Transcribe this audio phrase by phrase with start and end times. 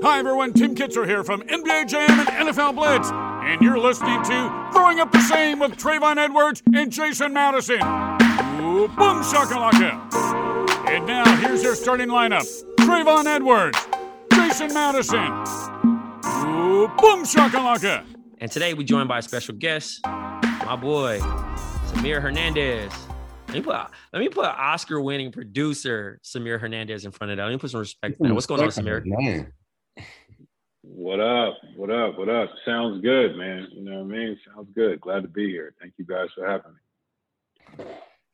[0.00, 0.52] Hi, everyone.
[0.52, 3.10] Tim Kitzrow here from NBA Jam and NFL Blitz.
[3.10, 7.78] And you're listening to Throwing Up the Same with Trayvon Edwards and Jason Madison.
[8.60, 9.98] Ooh, boom shakalaka.
[10.88, 13.76] And now, here's your starting lineup Trayvon Edwards,
[14.32, 15.32] Jason Madison.
[16.46, 18.04] Ooh, boom shakalaka.
[18.40, 21.18] And today we're joined by a special guest, my boy,
[21.88, 22.92] Samir Hernandez.
[23.48, 23.76] Let me put
[24.12, 27.44] let me put Oscar-winning producer Samir Hernandez in front of that.
[27.44, 28.20] Let me put some respect.
[28.20, 28.34] Man.
[28.34, 29.02] What's going on, Samir?
[29.04, 29.52] Man.
[30.90, 31.58] What up?
[31.76, 32.18] What up?
[32.18, 32.48] What up?
[32.64, 33.68] Sounds good, man.
[33.72, 34.38] You know what I mean?
[34.46, 35.00] Sounds good.
[35.02, 35.74] Glad to be here.
[35.78, 37.84] Thank you guys for having me.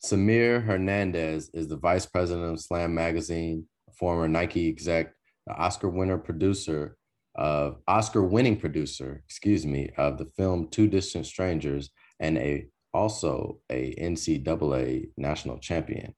[0.02, 3.66] Samir Hernandez is the vice president of Slam Magazine,
[3.98, 5.12] former Nike exec,
[5.48, 6.96] the Oscar winner producer
[7.34, 11.90] of Oscar winning producer, excuse me, of the film Two Distant Strangers,
[12.20, 16.14] and a also a NCAA national champion.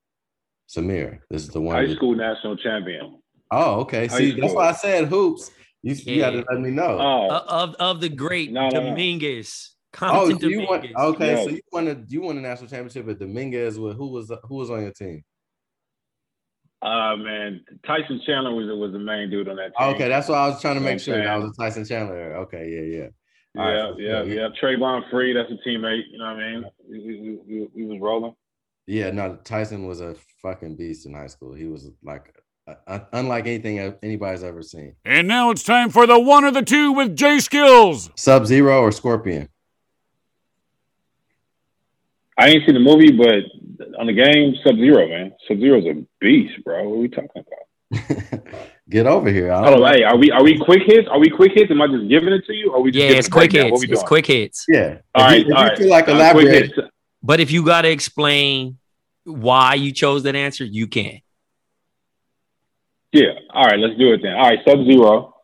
[0.68, 1.76] Samir, this is the one.
[1.76, 3.22] High school national champion.
[3.50, 4.06] Oh, okay.
[4.06, 4.40] High See, school.
[4.42, 5.50] that's why I said hoops.
[5.82, 6.98] You, you got to let me know.
[7.00, 8.88] Oh, Uh, of of the great No, no, no.
[8.90, 9.70] Dominguez.
[9.72, 10.96] Oh, Compton so you won, Dominguez.
[10.96, 11.36] okay.
[11.36, 11.44] Yeah.
[11.44, 13.78] So you won a you won a national championship at Dominguez.
[13.78, 15.22] With who was who was on your team?
[16.82, 19.88] uh, man, Tyson Chandler was was the main dude on that team.
[19.94, 22.36] Okay, that's what I was trying to make sure I'm that was a Tyson Chandler.
[22.36, 23.08] Okay, yeah, yeah.
[23.54, 24.34] Yeah, All right, yeah, yeah.
[24.34, 24.48] yeah.
[24.60, 26.02] Travon Free, that's a teammate.
[26.10, 26.64] You know what I mean?
[26.90, 28.34] We, we, we, we was rolling.
[28.86, 31.54] Yeah, no, Tyson was a fucking beast in high school.
[31.54, 32.34] He was like
[32.66, 34.94] uh, uh, unlike anything anybody's ever seen.
[35.04, 38.10] And now it's time for the one or the two with J Skills.
[38.16, 39.48] Sub Zero or Scorpion?
[42.38, 45.32] I ain't seen the movie, but on the game, Sub Zero, man.
[45.48, 46.86] Sub Zero's a beast, bro.
[46.88, 48.42] What are we talking about?
[48.90, 49.50] Get over here.
[49.52, 49.86] I Oh, don't know.
[49.86, 51.08] hey, are we are we quick hits?
[51.10, 51.70] Are we quick hits?
[51.70, 52.70] Am I just giving it to you?
[52.72, 53.70] Or are we just Yeah, it's quick breakdown?
[53.72, 53.86] What hits.
[53.88, 54.08] we It's doing?
[54.08, 54.64] quick hits.
[54.68, 54.98] Yeah.
[55.14, 55.78] All If right, you, if all you right.
[55.78, 56.72] feel like elaborate.
[57.22, 58.78] But if you gotta explain
[59.24, 61.20] why you chose that answer, you can.
[63.16, 63.32] Yeah.
[63.54, 64.34] All right, let's do it then.
[64.34, 65.34] All right, Sub Zero.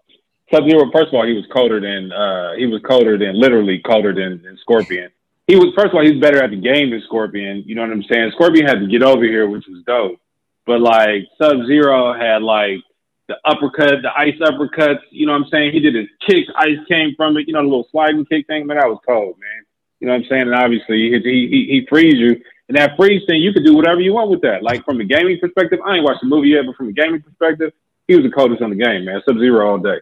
[0.52, 0.90] Sub Zero.
[0.92, 4.42] First of all, he was colder than uh, he was colder than literally colder than,
[4.42, 5.10] than Scorpion.
[5.46, 7.64] He was first of all, he's better at the game than Scorpion.
[7.64, 8.32] You know what I'm saying?
[8.34, 10.20] Scorpion had to get over here, which was dope.
[10.66, 12.84] But like Sub Zero had like
[13.28, 15.00] the uppercut, the ice uppercuts.
[15.10, 15.72] You know what I'm saying?
[15.72, 16.52] He did his kicks.
[16.56, 17.48] Ice came from it.
[17.48, 18.66] You know the little sliding kick thing.
[18.66, 19.64] Man, that was cold, man.
[20.00, 20.42] You know what I'm saying?
[20.42, 22.36] And obviously, he he he, he frees you.
[22.72, 24.62] And that freeze thing, you could do whatever you want with that.
[24.62, 27.20] Like from a gaming perspective, I ain't watched the movie yet, but from a gaming
[27.20, 27.70] perspective,
[28.08, 29.20] he was the coldest on the game, man.
[29.28, 29.98] Sub Zero all day.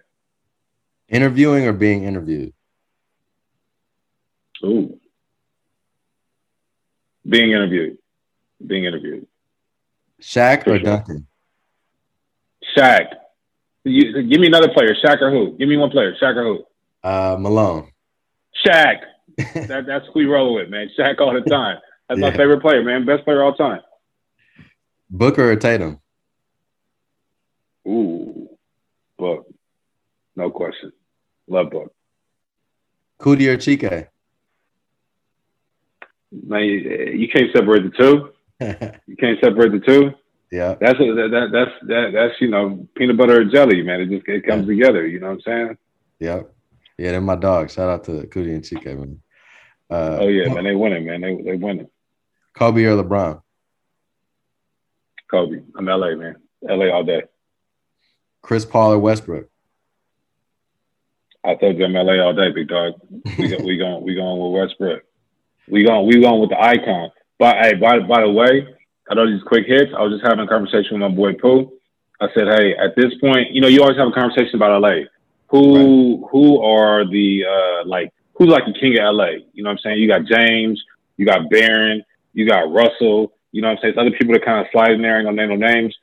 [1.09, 2.53] interviewing or being interviewed?
[4.65, 5.01] Ooh.
[7.29, 7.99] Being interviewed.
[8.65, 9.27] Being interviewed.
[10.23, 10.85] Shaq For or sure.
[10.85, 11.27] Duncan?
[12.77, 13.07] Shaq.
[13.83, 14.95] You, give me another player.
[15.05, 15.57] Shaq or who?
[15.59, 16.15] Give me one player.
[16.23, 16.65] Shaq or who?
[17.03, 17.91] Uh, Malone.
[18.65, 18.99] Shaq.
[19.55, 20.89] That, that's who we roll with, man.
[20.97, 21.79] Shaq all the time.
[22.11, 23.07] That's my favorite player, man.
[23.07, 23.81] Best player all time.
[25.09, 26.01] Booker or Tatum?
[27.87, 28.49] Ooh.
[29.17, 29.47] Book.
[30.35, 30.93] No question.
[31.49, 31.95] Love book.
[33.19, 34.09] Cootie or Chike?
[36.33, 36.79] Man, you,
[37.17, 38.31] you can't separate the two.
[39.07, 40.13] You can't separate the two.
[40.53, 40.75] yeah.
[40.81, 44.01] That's a, that, that that's that that's you know peanut butter or jelly, man.
[44.03, 45.07] It just it comes together.
[45.07, 45.79] You know what I'm saying?
[46.19, 46.53] Yep.
[46.99, 47.73] Yeah, they're my dogs.
[47.75, 49.21] Shout out to Cootie and Chike, man.
[49.91, 50.65] Uh, Oh yeah, man.
[50.65, 51.21] They winning, man.
[51.23, 51.89] They they winning.
[52.61, 53.41] Kobe or LeBron?
[55.31, 55.63] Kobe.
[55.79, 56.37] I'm LA, man.
[56.63, 57.23] LA all day.
[58.43, 59.49] Chris Paul or Westbrook?
[61.43, 63.01] I told you I'm LA all day, big dog.
[63.39, 65.05] we go, we going we going with Westbrook.
[65.71, 67.11] We going we going with the icon.
[67.39, 68.69] But hey, by by the way,
[69.11, 69.93] I know these quick hits.
[69.97, 71.73] I was just having a conversation with my boy Pooh.
[72.21, 75.05] I said, hey, at this point, you know, you always have a conversation about LA.
[75.49, 76.29] Who right.
[76.31, 79.41] who are the uh like who's like the king of LA?
[79.55, 79.99] You know what I'm saying?
[79.99, 80.85] You got James,
[81.17, 83.33] you got Baron, you got Russell.
[83.53, 83.91] You know what I'm saying?
[83.93, 85.17] It's other people that kind of slide in there.
[85.17, 85.97] I ain't gonna name no names.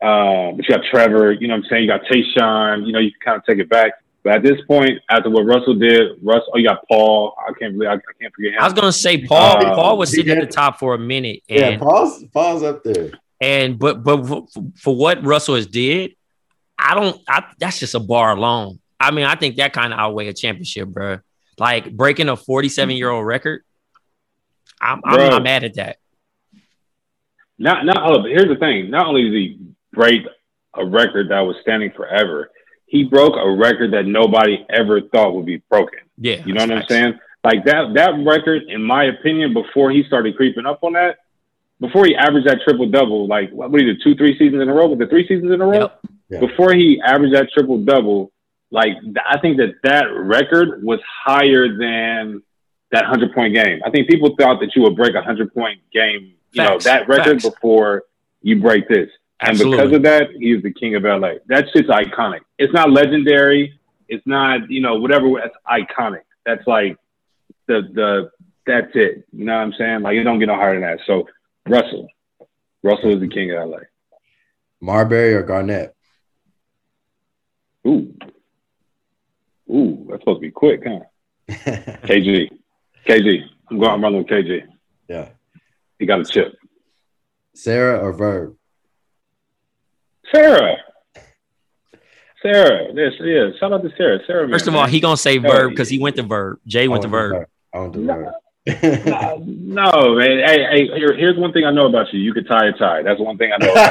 [0.00, 1.32] Uh, but you got Trevor.
[1.32, 1.82] You know what I'm saying?
[1.84, 2.86] You got Tayshaun.
[2.86, 3.92] You know, you can kind of take it back.
[4.22, 7.34] But at this point, after what Russell did, Russ, oh, you got Paul.
[7.38, 8.60] I can't believe I, I can't forget him.
[8.60, 9.66] I was gonna say Paul.
[9.66, 11.42] Um, Paul was sitting at the top for a minute.
[11.48, 13.12] And, yeah, Paul's Paul's up there.
[13.40, 14.46] And but but for,
[14.76, 16.16] for what Russell has did,
[16.78, 17.20] I don't.
[17.28, 18.80] I, that's just a bar alone.
[18.98, 21.18] I mean, I think that kind of outweigh a championship, bro.
[21.58, 23.62] Like breaking a 47 year old record.
[24.84, 25.98] I'm, I'm not mad at that.
[27.58, 28.30] Not not all of it.
[28.30, 28.90] Here's the thing.
[28.90, 29.58] Not only did he
[29.92, 30.22] break
[30.74, 32.50] a record that was standing forever,
[32.86, 36.00] he broke a record that nobody ever thought would be broken.
[36.18, 36.44] Yeah.
[36.44, 37.18] You know what I'm saying?
[37.42, 41.18] Like that that record, in my opinion, before he started creeping up on that,
[41.80, 44.68] before he averaged that triple double, like what did he do, two, three seasons in
[44.68, 44.88] a row?
[44.88, 45.80] with the three seasons in a row?
[45.80, 46.00] Yep.
[46.30, 46.40] Yeah.
[46.40, 48.32] Before he averaged that triple double,
[48.70, 48.92] like
[49.24, 52.42] I think that that record was higher than
[52.94, 53.80] that hundred point game.
[53.84, 56.84] I think people thought that you would break a hundred point game, you Facts.
[56.84, 57.48] know, that record Facts.
[57.48, 58.04] before
[58.40, 59.10] you break this.
[59.40, 59.78] Absolutely.
[59.78, 61.34] And because of that, he's the king of LA.
[61.48, 62.40] That shit's iconic.
[62.56, 63.80] It's not legendary.
[64.08, 65.28] It's not, you know, whatever.
[65.34, 66.22] That's iconic.
[66.46, 66.96] That's like
[67.66, 68.30] the the
[68.64, 69.24] that's it.
[69.32, 70.02] You know what I'm saying?
[70.02, 71.00] Like you don't get no higher than that.
[71.04, 71.26] So
[71.68, 72.06] Russell,
[72.84, 73.78] Russell is the king of LA.
[74.80, 75.96] Marbury or Garnett?
[77.88, 78.14] Ooh,
[79.68, 81.00] ooh, that's supposed to be quick, huh?
[81.48, 82.48] KG,
[83.06, 83.42] KG.
[83.70, 83.90] I'm going.
[83.90, 84.62] I'm running with KG.
[85.08, 85.28] Yeah,
[85.98, 86.54] he got a chip.
[87.54, 88.56] Serra or Verb?
[90.32, 90.76] Serra.
[92.42, 92.92] Serra.
[92.92, 93.50] Yes, yeah.
[93.58, 94.18] Shout out to Serra.
[94.26, 94.48] Serra.
[94.48, 96.58] First of all, he gonna say verb because he went to verb.
[96.66, 97.46] Jay went to oh, verb.
[97.72, 98.34] I went to verb.
[98.66, 100.38] no, no, man.
[100.46, 102.20] Hey, hey, here, here's one thing I know about you.
[102.20, 103.02] You could tie a tie.
[103.02, 103.72] That's one thing I know.
[103.76, 103.84] I,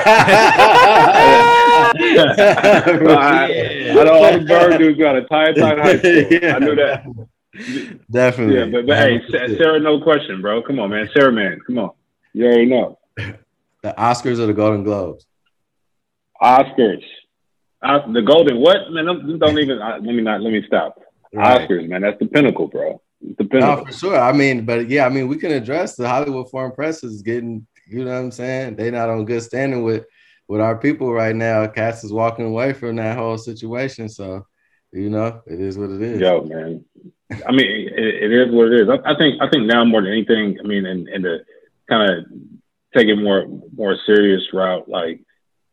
[1.99, 2.33] yeah.
[3.99, 6.49] I know all the bird dudes got a tie a tie in high school.
[6.49, 7.05] I knew that.
[8.11, 8.55] Definitely.
[8.55, 10.61] Yeah, but, but hey, Serra, no question, bro.
[10.63, 11.09] Come on, man.
[11.15, 11.91] Serra, man, come on.
[12.33, 12.97] You already know.
[13.17, 15.25] The Oscars or the Golden Globes?
[16.41, 17.03] Oscars.
[17.81, 18.91] The Golden what?
[18.91, 19.81] Man, don't, don't even.
[19.81, 20.41] Uh, let me not.
[20.41, 20.99] Let me stop.
[21.33, 21.69] Right.
[21.69, 22.01] Oscars, man.
[22.01, 23.01] That's the pinnacle, bro.
[23.21, 23.77] The pinnacle.
[23.77, 24.19] No, for sure.
[24.19, 27.67] I mean, but yeah, I mean, we can address the Hollywood Foreign Press is getting.
[27.87, 28.77] You know what I'm saying?
[28.77, 30.05] They not on good standing with
[30.47, 31.67] with our people right now.
[31.67, 34.07] Cass is walking away from that whole situation.
[34.09, 34.47] So,
[34.91, 36.21] you know, it is what it is.
[36.21, 36.85] Yo, man.
[37.47, 38.89] I mean, it, it is what it is.
[38.89, 39.41] I, I, think.
[39.41, 40.57] I think now more than anything.
[40.59, 41.39] I mean, and and to
[41.89, 42.25] kind of
[42.95, 43.45] take it more
[43.75, 45.21] more serious route, like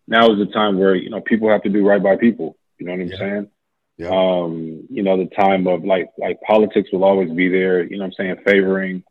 [0.07, 2.57] now is the time where you know people have to do right by people.
[2.79, 3.19] You know what I'm yeah.
[3.19, 3.51] saying?
[3.99, 4.09] Yeah.
[4.09, 7.83] Um, you know, the time of like like politics will always be there.
[7.83, 8.37] You know what I'm saying?
[8.47, 9.05] Favoring,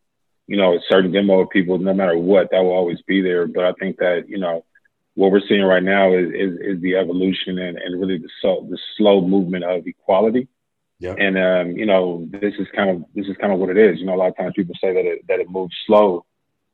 [0.46, 3.46] you know, a certain demo of people, no matter what, that will always be there.
[3.46, 4.64] But I think that you know
[5.14, 8.66] what we're seeing right now is is, is the evolution and, and really the so,
[8.68, 10.48] the slow movement of equality.
[11.00, 11.14] Yeah.
[11.18, 13.98] And um, you know, this is kind of this is kind of what it is.
[13.98, 16.24] You know, a lot of times people say that it that it moves slow,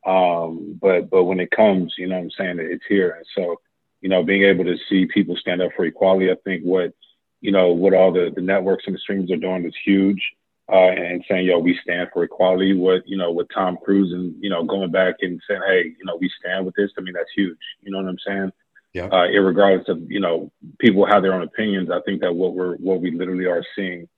[0.04, 3.10] um, but but when it comes, you know, what I'm saying it's here.
[3.16, 3.60] And so
[4.00, 6.30] you know, being able to see people stand up for equality.
[6.30, 6.92] I think what,
[7.40, 10.22] you know, what all the, the networks and the streams are doing is huge.
[10.70, 12.74] Uh, and saying, yo, we stand for equality.
[12.74, 16.04] What, you know, with Tom Cruise and, you know, going back and saying, hey, you
[16.04, 16.90] know, we stand with this.
[16.98, 17.58] I mean, that's huge.
[17.82, 18.52] You know what I'm saying?
[18.92, 19.06] Yeah.
[19.06, 21.90] Uh, regardless of, you know, people have their own opinions.
[21.90, 24.08] I think that what we're, what we literally are seeing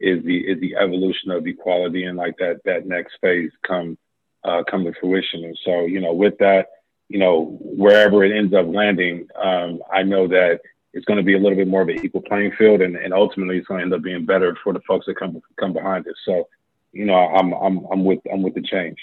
[0.00, 3.96] is the, is the evolution of equality and like that, that next phase come,
[4.44, 5.44] uh, come to fruition.
[5.44, 6.68] And so, you know, with that,
[7.08, 10.60] you know, wherever it ends up landing, um, I know that
[10.92, 13.12] it's going to be a little bit more of an equal playing field, and, and
[13.12, 16.06] ultimately it's going to end up being better for the folks that come come behind
[16.08, 16.14] us.
[16.24, 16.48] So,
[16.92, 18.98] you know, I'm I'm I'm with I'm with the change.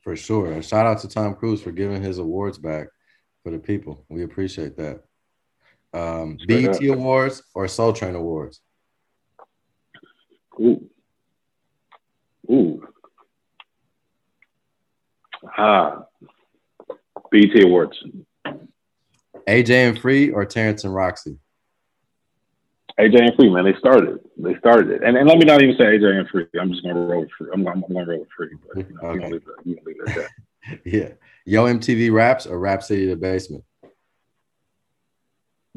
[0.00, 0.52] For sure.
[0.52, 2.88] And shout out to Tom Cruise for giving his awards back
[3.42, 4.04] for the people.
[4.08, 5.04] We appreciate that.
[5.92, 8.60] Um, BET Awards or Soul Train Awards?
[10.60, 10.90] Ooh.
[12.50, 12.88] Ooh.
[15.56, 16.04] Ah,
[17.30, 18.02] BT Awards.
[19.48, 21.38] AJ and Free or Terrence and Rocsi?
[22.98, 24.18] AJ and Free, man, they started.
[24.36, 26.46] They started it, and, and let me not even say AJ and Free.
[26.60, 27.48] I'm just gonna roll with Free.
[27.52, 29.30] I'm, I'm, gonna roll with Free, but you know, okay.
[29.30, 30.28] leave that.
[30.84, 31.10] yeah,
[31.44, 33.64] Yo MTV Raps or Rap City the Basement?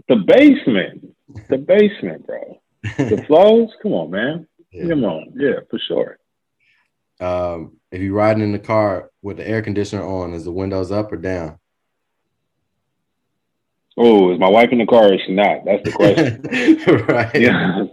[0.07, 1.15] The basement,
[1.50, 2.59] the basement, bro.
[2.97, 4.47] The flows, come on, man.
[4.72, 4.88] Yeah.
[4.90, 6.18] Come on, yeah, for sure.
[7.20, 10.92] Um, if you're riding in the car with the air conditioner on, is the windows
[10.92, 11.60] up or down?
[13.98, 15.66] Oh, is my wife in the car or is she not?
[15.66, 17.06] That's the question.
[17.08, 17.36] right.
[17.36, 17.84] Yeah.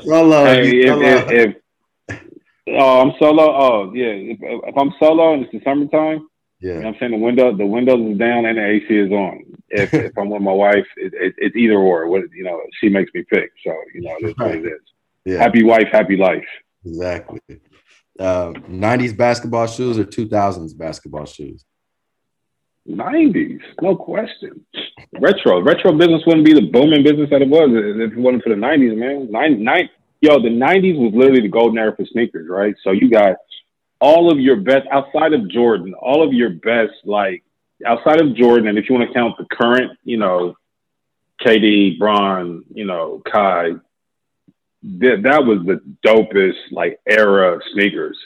[0.04, 1.56] Solo, hey, if, if, if,
[2.70, 3.42] Oh, I'm solo.
[3.44, 4.12] Oh, yeah.
[4.12, 6.28] If, if I'm solo and it's the summertime,
[6.60, 6.74] Yeah.
[6.74, 9.10] you know what I'm saying the window, the windows is down and the AC is
[9.10, 9.44] on.
[9.70, 12.08] If, if I'm with my wife, it, it, it's either or.
[12.08, 13.50] What you know, she makes me pick.
[13.64, 14.80] So you know, that's what it is.
[15.28, 15.38] Yeah.
[15.38, 16.46] Happy wife, happy life.
[16.86, 17.40] Exactly.
[18.18, 21.66] Um, 90s basketball shoes or 2000s basketball shoes?
[22.88, 24.64] 90s, no question.
[25.20, 28.48] Retro, retro business wouldn't be the booming business that it was if it wasn't for
[28.48, 29.30] the 90s, man.
[29.30, 29.90] Nine, nine,
[30.22, 32.74] yo, the 90s was literally the golden era for sneakers, right?
[32.82, 33.36] So you got
[34.00, 37.44] all of your best outside of Jordan, all of your best, like
[37.84, 40.56] outside of Jordan, and if you want to count the current, you know,
[41.44, 43.72] KD, Bron, you know, Kai,
[44.98, 48.18] that, that was the dopest like era of sneakers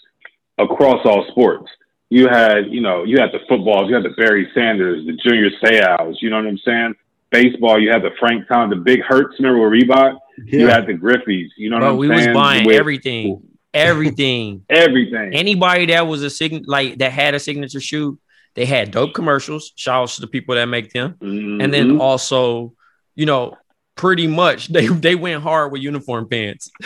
[0.59, 1.71] across all sports.
[2.11, 5.50] You had, you know, you had the footballs, you had the Barry Sanders, the Junior
[5.64, 6.95] Seau's, you know what I'm saying?
[7.31, 10.19] Baseball, you had the Frank Tom, the Big Hurts, remember Reebok?
[10.37, 12.28] You had the Griffeys, you know what I'm we saying?
[12.28, 13.42] was buying With everything,
[13.73, 14.64] everything.
[14.71, 15.33] everything.
[15.35, 18.19] Anybody that was a sign like that had a signature shoe,
[18.54, 19.73] they had dope commercials.
[19.76, 22.00] Shout out to the people that make them, and then Mhm.
[22.00, 22.75] also,
[23.14, 23.57] you know,
[23.97, 26.71] pretty much they they went hard with uniform pants.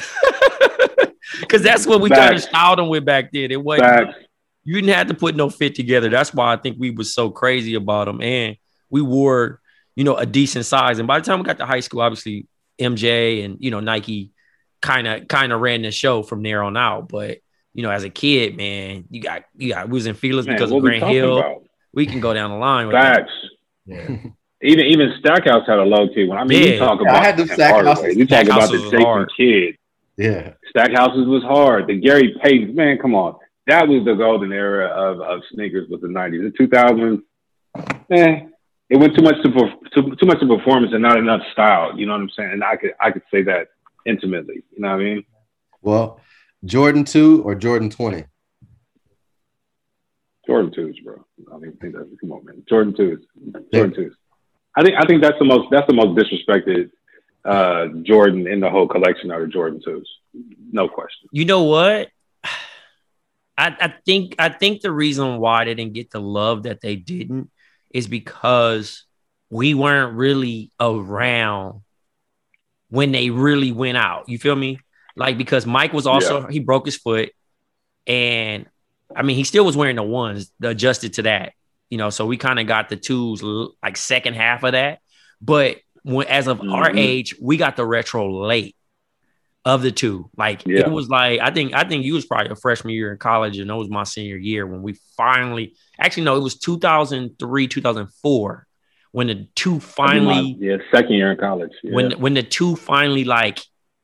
[1.40, 3.50] Because that's what we kind of styled them with back then.
[3.50, 4.18] It wasn't Facts.
[4.64, 6.08] you didn't have to put no fit together.
[6.08, 8.20] That's why I think we was so crazy about them.
[8.22, 8.56] And
[8.90, 9.60] we wore,
[9.96, 10.98] you know, a decent size.
[10.98, 12.46] And by the time we got to high school, obviously
[12.78, 14.30] MJ and you know Nike
[14.82, 17.08] kind of kind of ran the show from there on out.
[17.08, 17.38] But
[17.74, 20.56] you know, as a kid, man, you got you got we was in Filas Man,
[20.56, 21.38] because of we Grant Hill.
[21.38, 21.62] about?
[21.92, 23.28] We can go down the line with that.
[23.88, 24.26] Facts.
[24.62, 26.38] Even even Stackhouse had a low key one.
[26.38, 26.68] I mean, Yeah.
[26.72, 28.02] you talk Yeah, I about had the hard Stackhouses.
[28.04, 28.12] way.
[28.12, 29.30] You talk about the was Jason hard.
[29.36, 29.76] Kidd.
[30.16, 30.52] Yeah.
[30.70, 31.86] Stackhouses was hard.
[31.88, 33.36] The Gary Payton, man, come on.
[33.66, 36.40] That was the golden era of, of sneakers with the nineties.
[36.42, 37.20] The two thousands,
[38.08, 38.52] man,
[38.88, 39.50] it went too much to,
[39.92, 41.98] too, too much to performance and not enough style.
[41.98, 42.52] You know what I'm saying?
[42.52, 43.68] And I could I could say that
[44.06, 44.62] intimately.
[44.72, 45.24] You know what I mean?
[45.82, 46.20] Well,
[46.64, 48.24] Jordan 2 or Jordan 20?
[50.46, 51.24] Jordan twos, bro.
[51.48, 52.62] I don't even think that's come on, man.
[52.68, 53.18] Jordan twos.
[53.74, 54.14] Jordan twos.
[54.76, 56.90] I think I think that's the most that's the most disrespected
[57.44, 60.08] uh, Jordan in the whole collection out of Jordan twos.
[60.70, 61.28] No question.
[61.32, 62.08] You know what?
[63.58, 66.96] I, I think I think the reason why they didn't get the love that they
[66.96, 67.50] didn't
[67.90, 69.04] is because
[69.48, 71.80] we weren't really around
[72.90, 74.28] when they really went out.
[74.28, 74.80] You feel me?
[75.16, 77.30] Like because Mike was also he broke his foot,
[78.06, 78.66] and
[79.14, 81.54] I mean he still was wearing the ones adjusted to that.
[81.90, 83.42] You know, so we kind of got the twos
[83.82, 84.98] like second half of that.
[85.40, 86.98] But when as of our Mhm.
[86.98, 88.74] age, we got the retro late
[89.64, 90.30] of the two.
[90.36, 90.80] Like Yeah.
[90.80, 93.58] it was like I think I think you was probably a freshman year in college,
[93.58, 98.66] and it was my senior year when we finally actually no, it was 2003, 2004
[99.12, 101.72] when the two finally yeah, second year in college.
[101.82, 101.94] Yeah.
[101.94, 103.60] when when the two finally like,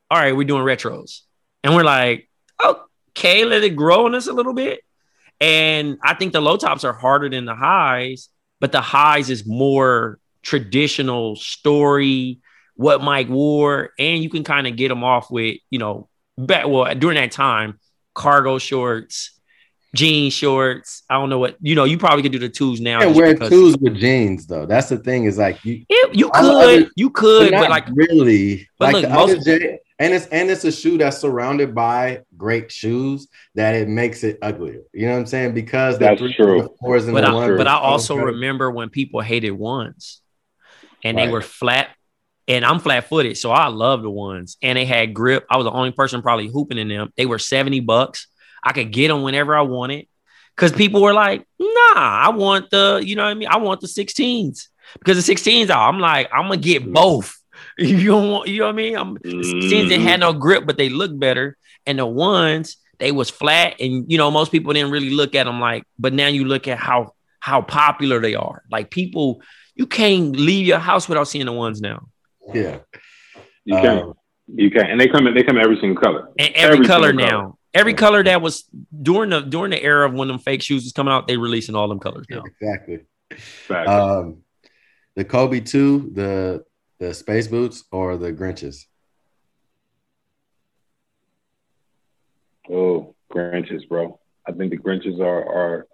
[0.09, 1.21] all right, we're doing retros,
[1.63, 2.29] and we're like,
[2.63, 4.81] okay, let it grow on us a little bit.
[5.43, 8.29] And I think the low tops are harder than the highs,
[8.61, 12.39] but the highs is more traditional story,
[12.75, 16.07] what Mike wore, and you can kind of get them off with, you know,
[16.37, 17.77] back well during that time,
[18.13, 19.37] cargo shorts,
[19.93, 21.03] jean shorts.
[21.09, 21.83] I don't know what you know.
[21.83, 23.01] You probably could do the twos now.
[23.01, 24.65] Yeah, wear twos with jeans though.
[24.65, 25.25] That's the thing.
[25.25, 28.67] Is like you, Yeah, you could, other- you could, but but like really.
[28.79, 32.71] but like look, most- J, and it's and it's a shoe that's surrounded by great
[32.71, 34.81] shoes that it makes it uglier.
[34.93, 35.53] You know what I'm saying?
[35.53, 36.59] Because the That's threes true.
[36.59, 37.57] and the fours and but the I, ones.
[37.57, 38.27] but I also better.
[38.27, 40.21] remember when people hated ones
[41.03, 41.89] and they were flat
[42.47, 43.37] and I'm flat footed.
[43.37, 45.45] So I love the ones and they had grip.
[45.49, 47.13] I was the only person probably hooping in them.
[47.15, 48.27] They were 70 bucks.
[48.63, 50.07] I could get them whenever I wanted
[50.55, 53.49] because people were like, nah, I want the, you know what I mean?
[53.49, 54.67] I want the 16s
[54.99, 57.39] because the 16s are, I'm like, I'm going to get both.
[57.77, 58.95] You don't want, you know what I mean?
[58.95, 60.03] I'm, the 16s didn't Mhm.
[60.09, 61.57] have no grip, but they look better.
[61.85, 65.45] And the ones, they was flat and you know most people didn't really look at
[65.45, 69.41] them like but now you look at how how popular they are like people
[69.75, 72.07] you can't leave your house without seeing the ones now
[72.53, 72.77] yeah.
[73.65, 74.13] you can Um,
[74.47, 74.89] you can't.
[74.91, 76.29] and they come in they come in every single color.
[76.39, 77.51] and every, Every color now color.
[77.73, 78.63] every color that was
[79.01, 81.75] during the during the era of when them fake shoes was coming out they releasing
[81.75, 82.99] all them colors now exactly.
[83.35, 83.89] Facts.
[83.89, 84.43] Um,
[85.15, 86.63] the Kobe two, the
[87.03, 88.85] the space boots, or the Grinches.
[92.71, 94.19] oh, Grinches, bro.
[94.47, 95.87] I think the Grinches are are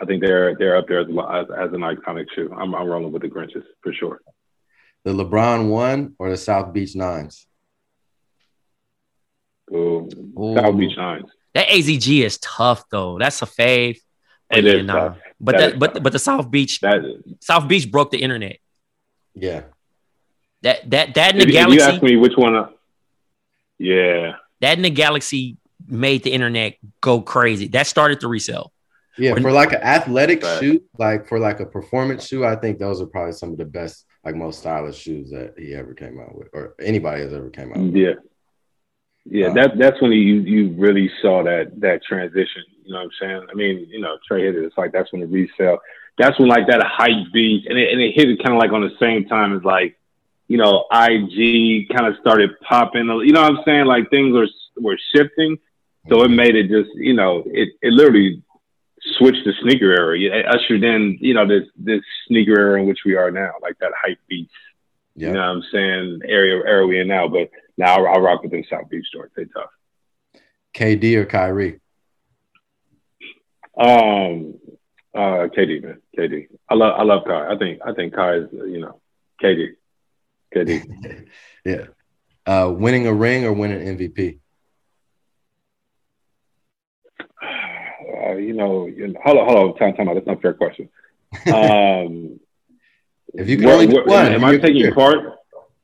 [0.00, 2.50] I think they're they're up there as, as, as an iconic shoe.
[2.56, 4.20] I'm I'm rolling with the Grinches for sure.
[5.04, 7.46] The LeBron one or the South Beach nines.
[9.72, 10.54] Ooh, Ooh.
[10.56, 11.30] South Beach Nines.
[11.54, 13.98] that azg is tough though that's a fave
[14.50, 14.94] It Yeah, is nah.
[14.94, 15.18] tough.
[15.40, 16.02] but That that, is but tough.
[16.02, 17.00] but the south beach That
[17.40, 18.56] south beach broke the internet
[19.34, 19.62] Yeah.
[20.62, 22.68] That that that in if, the if you ask me which one, uh,
[23.78, 25.56] yeah, that in the galaxy
[25.88, 27.68] made the internet go crazy.
[27.68, 28.72] That started the resale.
[29.18, 30.60] Yeah, When- for like an athletic Right.
[30.60, 33.64] shoe, like for like a performance shoe, I think those are probably some of the
[33.64, 37.50] best, like most stylish shoes that he ever came out with, or anybody has ever
[37.50, 37.94] came out with.
[37.96, 38.14] Yeah.
[39.26, 42.62] Yeah, Uh, that that's when you you really saw that that transition.
[42.84, 43.46] You know what I'm saying?
[43.50, 44.64] I mean, you know, Trey hit it.
[44.64, 45.78] It's like that's when the resale.
[46.18, 48.72] That's when like that hype beat, and it, and it hit it kind of like
[48.72, 49.96] on the same time as like,
[50.50, 53.06] you know, IG kind of started popping.
[53.06, 53.84] You know what I'm saying?
[53.84, 55.58] Like things were were shifting,
[56.08, 58.42] so it made it just you know it it literally
[59.16, 60.18] switched the sneaker era.
[60.18, 63.78] It ushered in you know this this sneaker era in which we are now, like
[63.78, 64.18] that hype.
[64.28, 65.28] Yeah.
[65.28, 66.20] You know what I'm saying?
[66.24, 69.30] Area area we in now, but now I, I rock with them South Beach stores.
[69.36, 69.70] They tough.
[70.74, 71.78] KD or Kyrie?
[73.78, 74.58] Um,
[75.14, 76.48] uh, KD man, KD.
[76.68, 77.52] I love I love Kai.
[77.52, 79.00] I think I think Kai is you know
[79.40, 79.76] KD,
[80.54, 81.26] KD.
[81.64, 81.84] yeah.
[82.46, 84.38] Uh, winning a ring or winning MVP?
[87.42, 90.14] Uh, you know, you know, hold on, hold on, time, time out.
[90.14, 90.88] That's not a fair question.
[91.46, 92.40] Um,
[93.34, 95.18] If you can where- only one, am I taking part?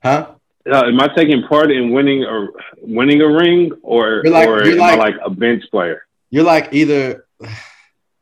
[0.02, 0.32] Huh?
[0.68, 2.48] Uh, am I taking part in winning or
[2.80, 6.02] winning a ring, or You're like- or you're am like- I like a bench player?
[6.30, 7.26] You're like either.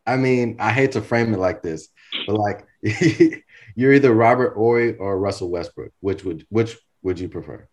[0.06, 1.88] I mean, I hate to frame it like this,
[2.26, 2.66] but like
[3.74, 5.92] you're either Robert Horry or Russell Westbrook.
[6.00, 7.68] Which would which would you prefer?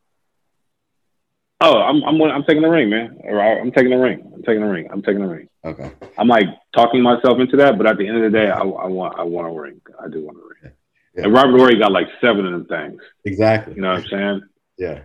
[1.59, 3.19] Oh, I'm I'm I'm taking the ring, man.
[3.29, 4.31] I'm taking the ring.
[4.33, 4.87] I'm taking the ring.
[4.91, 5.47] I'm taking the ring.
[5.63, 5.91] Okay.
[6.17, 8.87] I'm like talking myself into that, but at the end of the day, I, I
[8.87, 9.79] want I want a ring.
[10.03, 10.73] I do want a ring.
[11.15, 11.23] Yeah.
[11.25, 13.01] And Robert Horry got like seven of them things.
[13.25, 13.75] Exactly.
[13.75, 14.41] You know what I'm saying?
[14.77, 15.01] Yeah.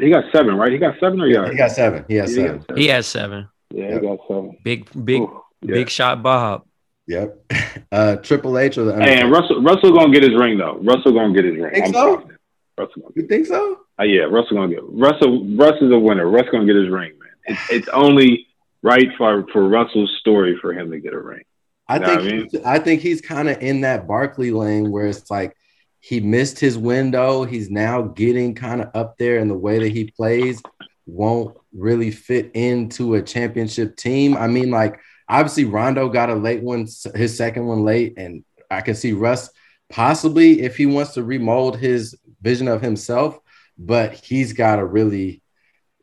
[0.00, 0.72] He got seven, right?
[0.72, 2.04] He got seven or he got, He got seven.
[2.08, 2.64] He has Yeah, seven.
[2.76, 3.48] He has seven.
[3.72, 4.58] Yeah, he got seven.
[4.64, 5.74] Big, big, Ooh, yeah.
[5.74, 6.64] big shot Bob.
[7.10, 7.52] Yep.
[7.92, 10.78] Uh, Triple H or the Hey, and Russell Russell gonna get his ring though.
[10.80, 11.72] Russell gonna get his ring.
[11.72, 12.14] Think I'm so?
[12.16, 12.40] confident.
[12.78, 13.80] Russell gonna You think so?
[13.98, 14.82] Uh, yeah, Russell gonna get.
[14.84, 16.28] Russell Russ is a winner.
[16.28, 17.30] Russ gonna get his ring, man.
[17.46, 18.46] It's it's only
[18.82, 21.42] right for for Russell's story for him to get a ring.
[21.88, 22.48] I think I mean?
[22.64, 25.56] I think he's kind of in that Barkley lane where it's like
[25.98, 27.44] he missed his window.
[27.44, 30.62] He's now getting kind of up there, and the way that he plays
[31.06, 34.36] won't really fit into a championship team.
[34.36, 38.80] I mean, like obviously Rondo got a late one, his second one late, and I
[38.80, 39.48] can see Russ
[39.88, 43.38] possibly if he wants to remold his vision of himself,
[43.78, 45.42] but he's got to really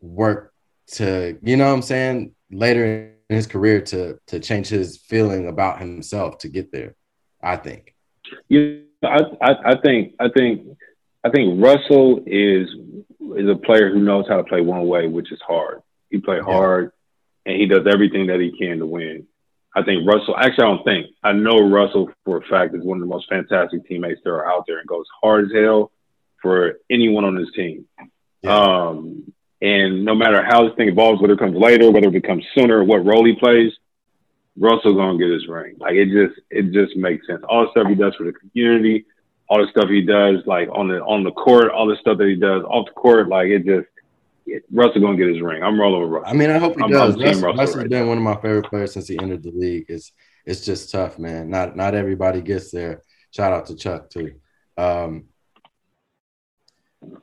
[0.01, 0.53] work
[0.93, 5.47] to, you know what I'm saying, later in his career to to change his feeling
[5.49, 6.95] about himself to get there.
[7.41, 7.93] I think.
[8.49, 10.65] Know, I, I I think I think
[11.23, 12.69] I think Russell is
[13.35, 15.81] is a player who knows how to play one way, which is hard.
[16.09, 16.91] He play hard,
[17.47, 19.25] and he does everything that he can to win.
[19.75, 20.35] I think Russell.
[20.37, 21.07] Actually, I don't think.
[21.23, 24.47] I know Russell for a fact is one of the most fantastic teammates that are
[24.47, 25.91] out there, and goes hard as hell
[26.41, 27.85] for anyone on his team.
[28.45, 32.45] Um, and no matter how this thing evolves, whether it comes later, whether it becomes
[32.53, 33.71] sooner, what role he plays,
[34.57, 35.75] Russell gonna get his ring.
[35.79, 37.43] Like it just it just makes sense.
[37.47, 39.05] All the stuff he does for the community,
[39.47, 42.27] all the stuff he does like on the on the court, all the stuff that
[42.27, 43.87] he does off the court, like it just
[44.71, 45.61] Russell gonna get his ring.
[45.63, 46.29] I'm rolling with Russell.
[46.29, 47.15] I mean, I hope he I'm- does.
[47.15, 48.07] I'm Russell Russ has right been now.
[48.09, 49.85] one of my favorite players since he entered the league.
[49.89, 50.11] It's
[50.45, 51.49] it's just tough, man.
[51.49, 53.01] Not not everybody gets there.
[53.31, 54.35] Shout out to Chuck too.
[54.77, 55.25] Um,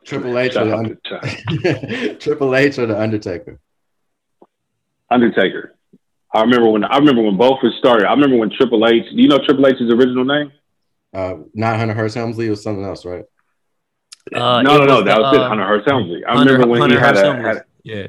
[0.04, 3.58] Triple H or the to Triple H or the Undertaker.
[5.10, 5.74] Undertaker.
[6.34, 8.06] I remember when I remember when both was started.
[8.06, 9.04] I remember when Triple H.
[9.10, 10.52] Do you know Triple H's original name?
[11.12, 13.24] Uh, not Hunter Hearst Helmsley or something else, right?
[14.32, 15.02] Uh, no, no, no.
[15.02, 15.40] That the, was it.
[15.40, 16.24] uh, Hunter Hearst Helmsley.
[16.24, 17.44] I Hunter- remember when Hunter he had, a, Helmsley.
[17.44, 18.06] had Yeah.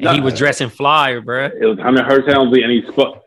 [0.00, 1.50] And he was dressing fly, bruh.
[1.60, 3.24] it was Hunter Hearst Helmsley, and he spoke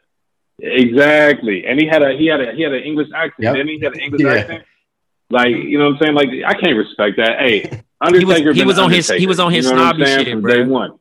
[0.60, 1.66] exactly.
[1.66, 3.44] And he had a he had a he had an English accent.
[3.44, 3.54] Yep.
[3.56, 3.78] Didn't he?
[3.80, 4.34] He had an English Yeah.
[4.34, 4.64] accent.
[5.30, 6.14] Like you know what I'm saying?
[6.16, 7.40] Like I can't respect that.
[7.40, 7.62] Hey,
[8.18, 10.42] He was- he was on his- he was on his You know snobby shit, From
[10.42, 10.54] bro.
[10.54, 10.92] day one.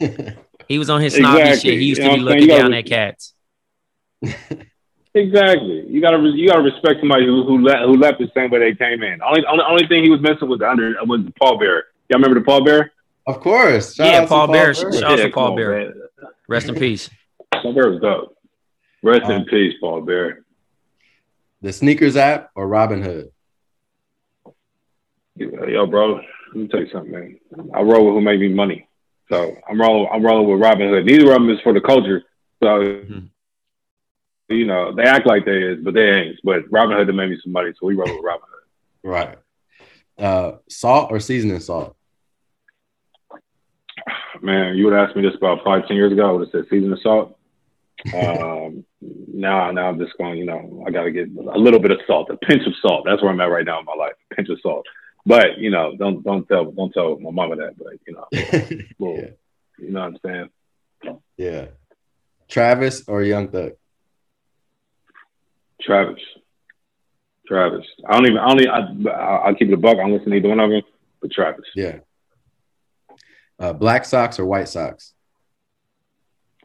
[0.68, 1.70] He was on his snobby Exactly.
[1.72, 1.80] shit.
[1.80, 3.34] He used You to be looking down at cats.
[5.14, 5.84] Exactly.
[5.88, 8.74] You gotta you gotta respect somebody who who, le- who left the same way they
[8.74, 9.20] came in.
[9.22, 11.86] Only only, only thing he was missing was the under was the Paul Bear.
[12.08, 12.92] Y'all remember the Paul Bear?
[13.26, 13.94] Of course.
[13.96, 14.72] Shout Yeah, out Paul Bear.
[14.72, 14.92] Bear.
[14.92, 15.70] Shout out to Paul Bear.
[15.86, 15.94] man.
[16.48, 17.10] Rest in peace.
[17.52, 18.36] Paul Bear was dope.
[19.02, 20.44] Rest Um, in peace, Paul Bear.
[21.62, 23.30] The sneakers app or Robin Hood?
[25.36, 26.22] Yo, bro, let
[26.54, 27.38] me tell you something, man.
[27.74, 28.86] I roll with who made me money.
[29.28, 31.06] So I'm rolling I'm rolling with Robin Hood.
[31.06, 32.22] Neither of them is for the culture.
[32.62, 33.29] So Mhm.
[34.50, 36.40] You know, they act like they is, but they ain't.
[36.42, 39.10] But Robin Hood made me some money, so we roll with Robin Hood.
[39.10, 39.38] Right.
[40.18, 41.96] Uh, salt or seasoning salt?
[44.42, 46.64] Man, you would ask me this about five, ten years ago, I would have said
[46.70, 47.36] seasoning salt.
[48.14, 48.84] um,
[49.28, 50.38] now, now I'm just going.
[50.38, 53.04] You know, I got to get a little bit of salt, a pinch of salt.
[53.06, 54.86] That's where I'm at right now in my life, a pinch of salt.
[55.26, 57.74] But you know, don't don't tell don't tell my mama that.
[57.76, 58.26] But you know,
[58.98, 59.28] well, Yeah.
[59.78, 60.48] you know what I'm
[61.04, 61.18] saying.
[61.36, 61.66] Yeah.
[62.48, 63.72] Travis or Young Thug?
[65.82, 66.20] Travis.
[67.46, 67.86] Travis.
[68.06, 68.38] I don't even.
[68.38, 68.68] I only.
[68.68, 69.96] I, I'll keep it a buck.
[69.96, 70.82] I don't listen to either one of them,
[71.20, 71.66] but Travis.
[71.74, 71.98] Yeah.
[73.58, 75.12] Uh, black socks or white socks?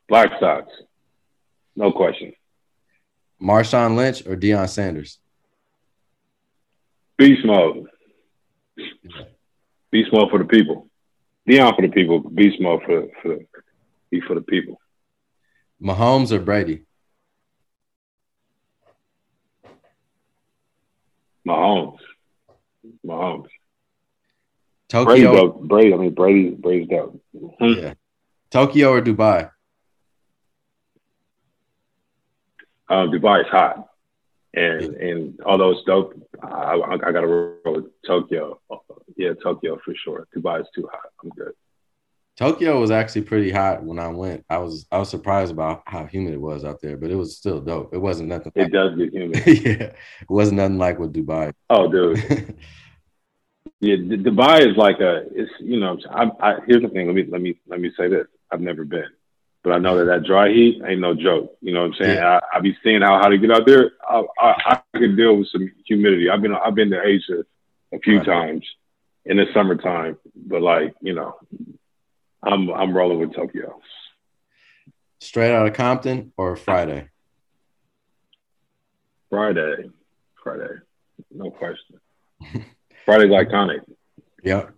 [0.08, 0.72] Black socks.
[1.76, 2.34] No question.
[3.42, 5.20] Marshawn Lynch or Deion Sanders?
[7.18, 7.88] Beast mode.
[9.92, 10.88] Beast mode for the people.
[11.50, 12.20] Deion for the people.
[12.20, 13.38] Beast mode for for
[14.10, 14.80] be for the people.
[15.82, 16.84] Mahomes or Brady?
[21.48, 21.98] Mahomes.
[23.06, 23.48] Mahomes.
[24.90, 25.34] Brady Tokyo.
[25.34, 25.62] dope.
[25.64, 25.94] Brady.
[25.94, 26.50] I mean Brady.
[26.52, 27.22] Brady's dope.
[27.60, 27.74] Hmm.
[27.74, 27.94] Yeah.
[28.52, 29.52] Tokyo or Dubai?
[32.88, 33.88] Um, Dubai is hot,
[34.54, 38.60] and and although it's dope, I, I, I got to roll with Tokyo.
[39.18, 40.28] Yeah, Tokyo for sure.
[40.36, 41.10] Dubai is too hot.
[41.24, 41.54] I'm good.
[42.38, 44.44] Tokyo was actually pretty hot when I went.
[44.50, 47.38] I was I was surprised about how humid it was out there, but it was
[47.38, 47.94] still dope.
[47.94, 48.52] It wasn't nothing.
[48.56, 49.38] It does get humid.
[49.48, 51.54] yeah, it wasn't nothing like with Dubai.
[51.70, 52.56] Oh, dude.
[53.82, 55.24] Yeah, D- Dubai is like a.
[55.34, 55.98] It's you know.
[56.10, 57.08] I, I here's the thing.
[57.08, 58.26] Let me let me let me say this.
[58.52, 59.10] I've never been,
[59.64, 61.58] but I know that that dry heat ain't no joke.
[61.62, 62.18] You know what I'm saying?
[62.18, 62.40] Yeah.
[62.54, 63.92] I, I be seeing how how to get out there.
[64.10, 66.30] I, I I can deal with some humidity.
[66.30, 67.44] I've been I've been to Asia
[67.94, 68.26] a few Right.
[68.26, 68.66] times
[69.26, 71.36] in the summertime, but like you know,
[72.46, 73.80] I'm I'm rolling with Tokyo.
[75.20, 77.10] Straight out of Compton or Friday?
[79.30, 79.90] Friday,
[80.44, 80.76] Friday,
[81.32, 82.00] no question.
[83.06, 83.80] Friday's iconic.
[84.44, 84.72] Yep.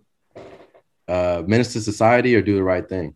[1.06, 3.14] Uh, Menace to Society or Do the Right Thing?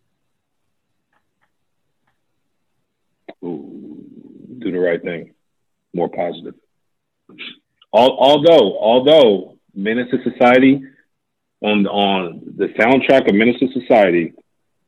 [3.45, 4.05] Ooh,
[4.59, 5.35] do the right thing.
[5.95, 6.55] More positive.
[7.95, 10.83] Al- although, although Menace to Society
[11.61, 14.33] on on the soundtrack of Menace to Society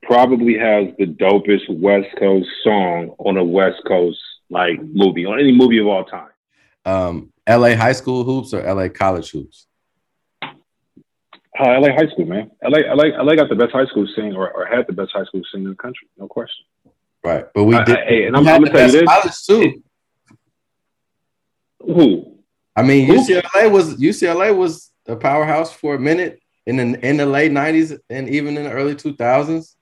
[0.07, 4.19] probably has the dopest West Coast song on a West Coast
[4.51, 6.29] like movie on any movie of all time.
[6.85, 9.67] Um, LA high school hoops or LA college hoops?
[10.43, 10.51] Uh,
[11.81, 12.51] LA high school, man.
[12.63, 15.25] LA, LA, LA got the best high school scene, or, or had the best high
[15.25, 16.65] school scene in the country, no question.
[17.23, 17.45] Right.
[17.55, 17.97] But we did.
[17.97, 19.09] I- hey, and I'm- I'm gonna tell you this.
[19.09, 19.83] college too.
[21.81, 22.39] Who?
[22.77, 23.29] I mean, Hoops?
[23.29, 27.99] UCLA was UCLA was a powerhouse for a minute in the in the late '90s
[28.11, 29.77] and even in the early 2000s.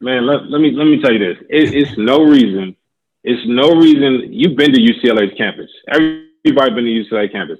[0.00, 1.38] Man, let, let me let me tell you this.
[1.48, 2.76] It, it's no reason.
[3.24, 4.32] It's no reason.
[4.32, 5.70] You've been to UCLA's campus.
[5.90, 7.58] Everybody been to UCLA campus.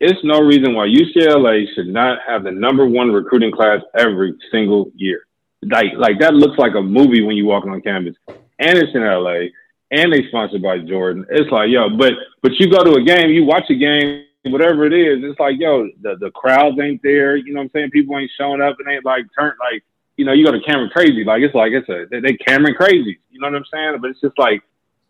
[0.00, 4.90] It's no reason why UCLA should not have the number one recruiting class every single
[4.94, 5.26] year.
[5.62, 8.16] Like like that looks like a movie when you walk on campus.
[8.58, 9.48] And it's in LA.
[9.90, 11.26] And they sponsored by Jordan.
[11.30, 14.84] It's like yo, but but you go to a game, you watch a game, whatever
[14.84, 15.22] it is.
[15.22, 17.36] It's like yo, the the crowds ain't there.
[17.36, 17.90] You know what I'm saying?
[17.90, 19.84] People ain't showing up and ain't like turn like
[20.16, 21.24] you know, you go to Cameron crazy.
[21.24, 23.18] Like it's like it's a they, they Cameron crazy.
[23.30, 23.98] You know what I'm saying?
[24.00, 24.62] But it's just like,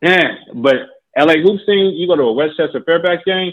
[0.03, 0.35] yeah.
[0.55, 0.77] But
[1.17, 3.53] LA hoops team, you go to a Westchester Fairfax game,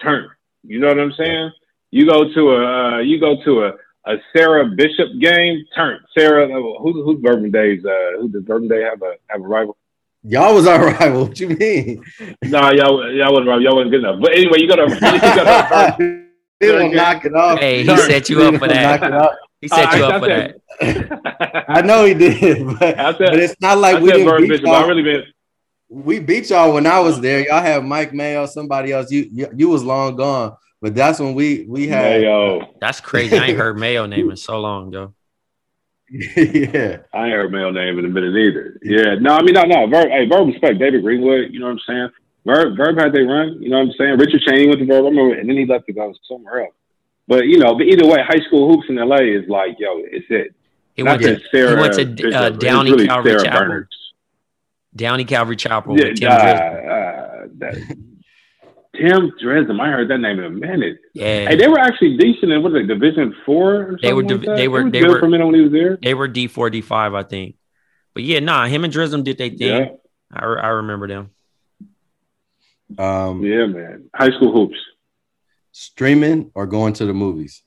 [0.00, 0.28] turn.
[0.62, 1.50] You know what I'm saying?
[1.90, 3.72] You go to a uh, you go to a,
[4.06, 6.00] a Serra Bishop game, turn.
[6.16, 7.84] Serra, uh, who who's Bourbon Days?
[7.84, 9.76] Uh, who does Verbum Dei have a have a rival?
[10.24, 11.26] Y'all was our rival.
[11.26, 12.02] What you mean?
[12.44, 14.20] nah, y'all y'all wasn't y'all wasn't good enough.
[14.20, 16.28] But anyway, you go to you go to
[16.60, 17.58] They will knock it off.
[17.58, 18.00] Hey, he Sorry.
[18.02, 19.36] set you up for They will knock it that.
[19.70, 19.78] Off.
[19.78, 20.60] He set uh, you I- up for I that.
[20.80, 24.48] said- I know he did, but, said- but it's not I like we didn't beat
[24.48, 24.66] Bishop.
[24.66, 24.88] Y'all.
[24.88, 25.22] really been
[25.88, 27.40] we beat y'all when I was there.
[27.46, 29.10] Y'all have Mike Mayo, somebody else.
[29.10, 32.22] You you, you was long gone, but that's when we we had.
[32.22, 32.74] Mayo.
[32.80, 33.36] That's crazy.
[33.38, 35.14] I ain't heard Mayo name in so long, though.
[36.10, 38.78] yeah, I ain't heard male name in a minute either.
[38.82, 39.86] Yeah, no, I mean, no, no.
[39.86, 41.52] Verb, hey, Verb respect David Greenwood.
[41.52, 42.08] You know what I'm saying?
[42.44, 43.62] Verb, Verb had they run.
[43.62, 44.18] You know what I'm saying?
[44.18, 45.04] Richard Cheney went to Verb.
[45.04, 46.74] I remember, and then he left to go somewhere else.
[47.28, 50.26] But you know, but either way, high school hoops in LA is like, yo, it's
[50.28, 50.54] it.
[50.94, 53.44] He Not went to that Serra he went to Bishop, uh, Downey really Calvary Serra
[53.44, 53.60] Chapel.
[53.60, 53.96] Bernards.
[54.94, 56.90] Downey Calvary Chapel Yeah, with Tim uh, Driscoll.
[56.90, 57.96] uh, that,
[58.94, 59.80] Tim Dresden.
[59.80, 60.98] I heard that name in a minute.
[61.14, 63.96] Yeah, Hey, they were actually decent in what was it, Division Four?
[64.02, 65.60] They were something div- like they were- they good were- for a minute when he
[65.62, 65.96] was there.
[66.02, 67.56] they were D four D five, I think.
[68.12, 69.58] But yeah, nah, him and Drism did their thing.
[69.58, 69.86] Yeah,
[70.30, 71.30] I, re- I remember them.
[72.98, 74.10] um, yeah, man.
[74.14, 74.76] High school hoops.
[75.72, 77.62] Streaming or going to the movies.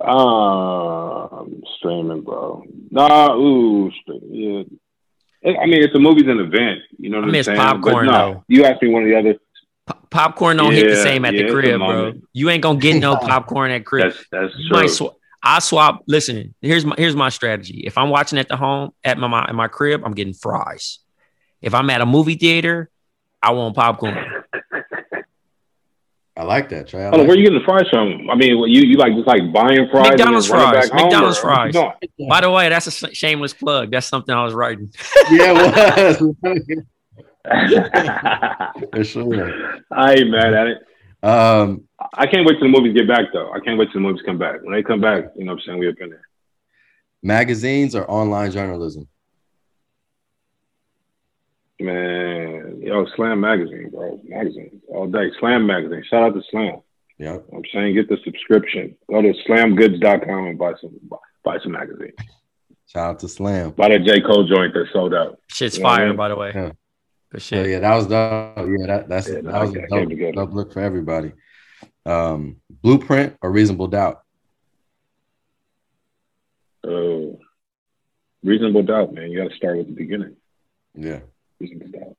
[0.00, 2.64] Um, streaming, bro.
[2.90, 4.62] Nah, ooh, stream, yeah.
[5.44, 6.80] I mean, it's a movie's an event.
[6.98, 7.58] You know what I I'm miss saying?
[7.58, 8.32] popcorn, but though.
[8.32, 9.34] no, you asked me one of the other.
[9.34, 12.12] P- popcorn don't hit the same at yeah, the crib, bro.
[12.32, 14.12] You ain't gonna get no popcorn at crib.
[14.12, 14.70] That's that's true.
[14.70, 16.02] might sw- I swap.
[16.06, 17.82] Listen, here's my here's my strategy.
[17.86, 20.98] If I'm watching at the home at my, my at my crib, I'm getting fries.
[21.62, 22.90] If I'm at a movie theater,
[23.42, 24.39] I want popcorn.
[26.40, 27.02] I like that, Trey.
[27.02, 28.30] I Hold on, like where you getting the fries from?
[28.30, 30.08] I mean, what, you you like just like buying fries?
[30.08, 30.88] McDonald's fries.
[30.88, 31.74] back McDonald's or fries.
[31.74, 31.92] doing?
[32.30, 33.90] By the way, that's a shameless plug.
[33.90, 34.90] That's something I was writing.
[35.30, 36.80] yeah, it was.
[38.94, 39.82] For sure.
[39.90, 40.78] I ain't mad at it.
[41.22, 43.52] Um, I can't wait till the movies get back though.
[43.52, 44.62] I can't wait till the movies come back.
[44.62, 45.78] When they come back, you know what I'm saying?
[45.78, 46.26] We up in there.
[47.22, 49.06] magazines or online journalism?
[51.80, 54.20] Man, yo, Slam Magazine, bro.
[54.28, 55.30] Magazines all day.
[55.40, 56.02] Slam Magazine.
[56.08, 56.80] Shout out to Slam.
[57.18, 57.38] Yeah.
[57.54, 58.96] I'm saying get the subscription.
[59.08, 60.98] Go to slamgoods.com and buy some
[61.44, 62.14] buy some magazines.
[62.86, 63.70] Shout out to Slam.
[63.70, 64.20] Buy that J.
[64.20, 65.38] Cole joint that sold out.
[65.48, 66.16] Shit's You know what I fire, mean?
[66.16, 66.52] by the way.
[66.54, 66.62] Yeah.
[66.62, 66.72] Good
[67.34, 67.70] Yeah, shit.
[67.70, 68.68] yeah, that was dope.
[68.68, 71.32] Yeah, that that's Yeah, that no, was I a can't dope, dope look for everybody.
[72.04, 74.22] Um, blueprint or reasonable doubt?
[76.86, 77.38] Oh,
[78.42, 79.30] reasonable doubt, man.
[79.30, 80.36] You got to start with the beginning.
[80.94, 81.20] Yeah.
[81.60, 82.16] Reasonable doubt.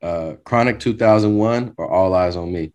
[0.00, 2.72] Uh, Chronic 2001 or All Eyes on Me?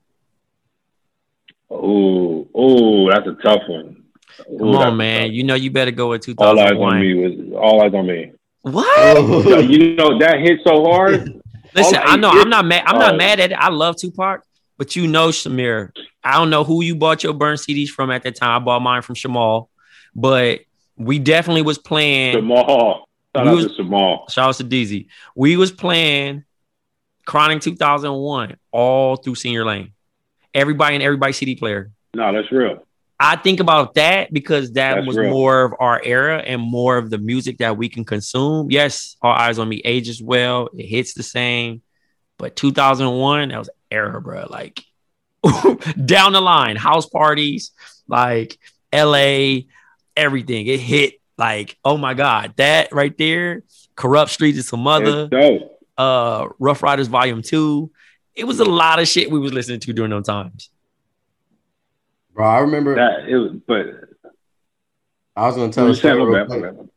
[1.69, 4.03] Oh, oh, that's a tough one.
[4.51, 5.31] Ooh, Come on, man.
[5.31, 6.47] tough You know you better go with one.
[6.47, 6.99] All eyes on 2001.
[7.01, 8.31] me was all eyes on me.
[8.61, 9.17] What?
[9.17, 11.41] Yo, you know that hit so hard.
[11.75, 12.83] Listen, All I know I- I'm not mad.
[12.85, 13.17] I'm not Oh.
[13.17, 13.55] mad at it.
[13.57, 14.41] I love Tupac,
[14.77, 15.91] but you know Shamir.
[16.23, 18.61] I don't know who you bought your burn CDs from at that time.
[18.61, 19.67] I bought mine from Shamal,
[20.15, 20.59] but
[20.97, 22.33] we definitely was playing.
[22.33, 23.07] Jamal.
[23.35, 24.27] Shout We out was- to Jamal.
[24.29, 25.07] Shout out to DZ.
[25.35, 26.43] We was playing
[27.25, 29.93] Chronic 2001 all through Senior Lane.
[30.53, 31.91] Everybody and everybody CD player.
[32.13, 32.85] No, that's real.
[33.19, 35.31] I think about that because that That's was real.
[35.31, 38.69] more of our era and more of the music that we can consume.
[38.69, 40.69] Yes, All Eyes on Me ages well.
[40.77, 41.81] It hits the same.
[42.37, 44.47] But 2001, that was era, bro.
[44.49, 44.83] Like
[46.05, 47.71] down the line, house parties,
[48.07, 48.59] like
[48.93, 49.61] LA,
[50.17, 50.67] everything.
[50.67, 53.63] It hit like, oh my God, that right there.
[53.95, 55.79] Corrupt Streets is some other It's dope.
[55.97, 57.91] uh Ruff Ryders Volume 2.
[58.35, 60.69] It was a lot of shit we was listening to during those times.
[62.33, 63.85] Bro, I remember That it was, but
[65.35, 66.23] I was gonna tell a story.
[66.23, 66.61] real quick.
[66.61, 66.89] bad.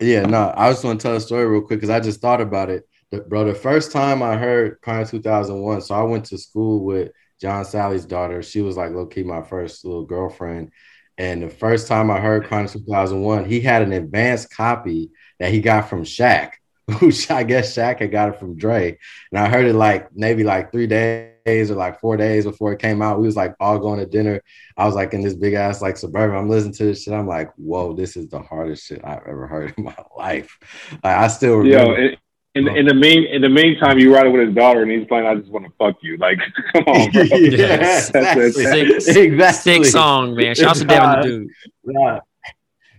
[0.00, 2.70] Yeah, no, I was gonna tell a story real quick because I just thought about
[2.70, 2.86] it.
[3.10, 7.12] The- Bro, the first time I heard Chronic 2001, so I went to school with
[7.40, 8.42] John Salley's daughter.
[8.42, 10.70] She was like low key my first little girlfriend.
[11.18, 15.60] And the first time I heard Chronic 2001, he had an advanced copy that he
[15.60, 16.52] got from Shaq,
[17.00, 18.98] which I guess Shaq had got it from Dre.
[19.30, 22.80] And I heard it like maybe like three days or like four days before it
[22.80, 23.20] came out.
[23.20, 24.40] We was like all going to dinner.
[24.76, 26.36] I was like in this big ass like suburban.
[26.36, 27.14] I'm listening to this shit.
[27.14, 30.58] I'm like, whoa, this is the hardest shit I've ever heard in my life.
[31.04, 32.16] Like, I still Yo, remember.
[32.54, 34.90] In, in, in the mean in the meantime, you ride it with his daughter, and
[34.90, 35.26] he's playing.
[35.26, 36.16] I just want to fuck you.
[36.18, 36.38] Like,
[36.72, 37.22] come on, bro.
[37.32, 37.76] yeah,
[38.10, 39.00] That's exactly.
[39.00, 39.84] Sick- exactly.
[39.84, 40.54] Sick song, man.
[40.54, 41.50] Shout out to Devin the Dude.
[41.84, 42.20] Nah,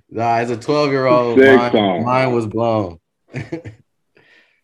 [0.09, 2.03] nah, as a 12 year old, Sick mine, song.
[2.03, 2.99] mine was blown.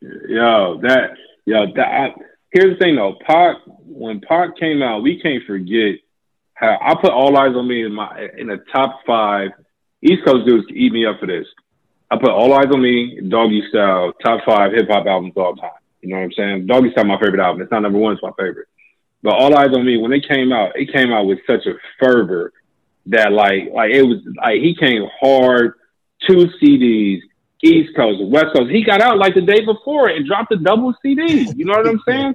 [0.01, 1.11] Yo, that
[1.45, 1.87] yo that.
[1.87, 2.13] I,
[2.51, 3.57] here's the thing though, Pac.
[3.65, 5.95] When Pac came out, we can't forget
[6.53, 9.51] how I put All Eyes on Me in my in the top five.
[10.01, 11.45] East Coast dudes can eat me up for this.
[12.11, 15.71] I put All Eyes on Me, Doggy Style, top five hip hop albums all time.
[16.01, 16.67] You know what I'm saying?
[16.67, 17.61] Doggy Style, my favorite album.
[17.61, 18.67] It's not number one, it's my favorite.
[19.21, 21.73] But All Eyes on Me, when it came out, it came out with such a
[21.99, 22.53] fervor
[23.07, 25.73] that like like it was like he came hard,
[26.27, 27.21] two CDs,
[27.61, 28.71] East Coast, West Coast.
[28.71, 31.51] He got out like the day before and dropped a double CD.
[31.55, 32.33] You know what I'm saying?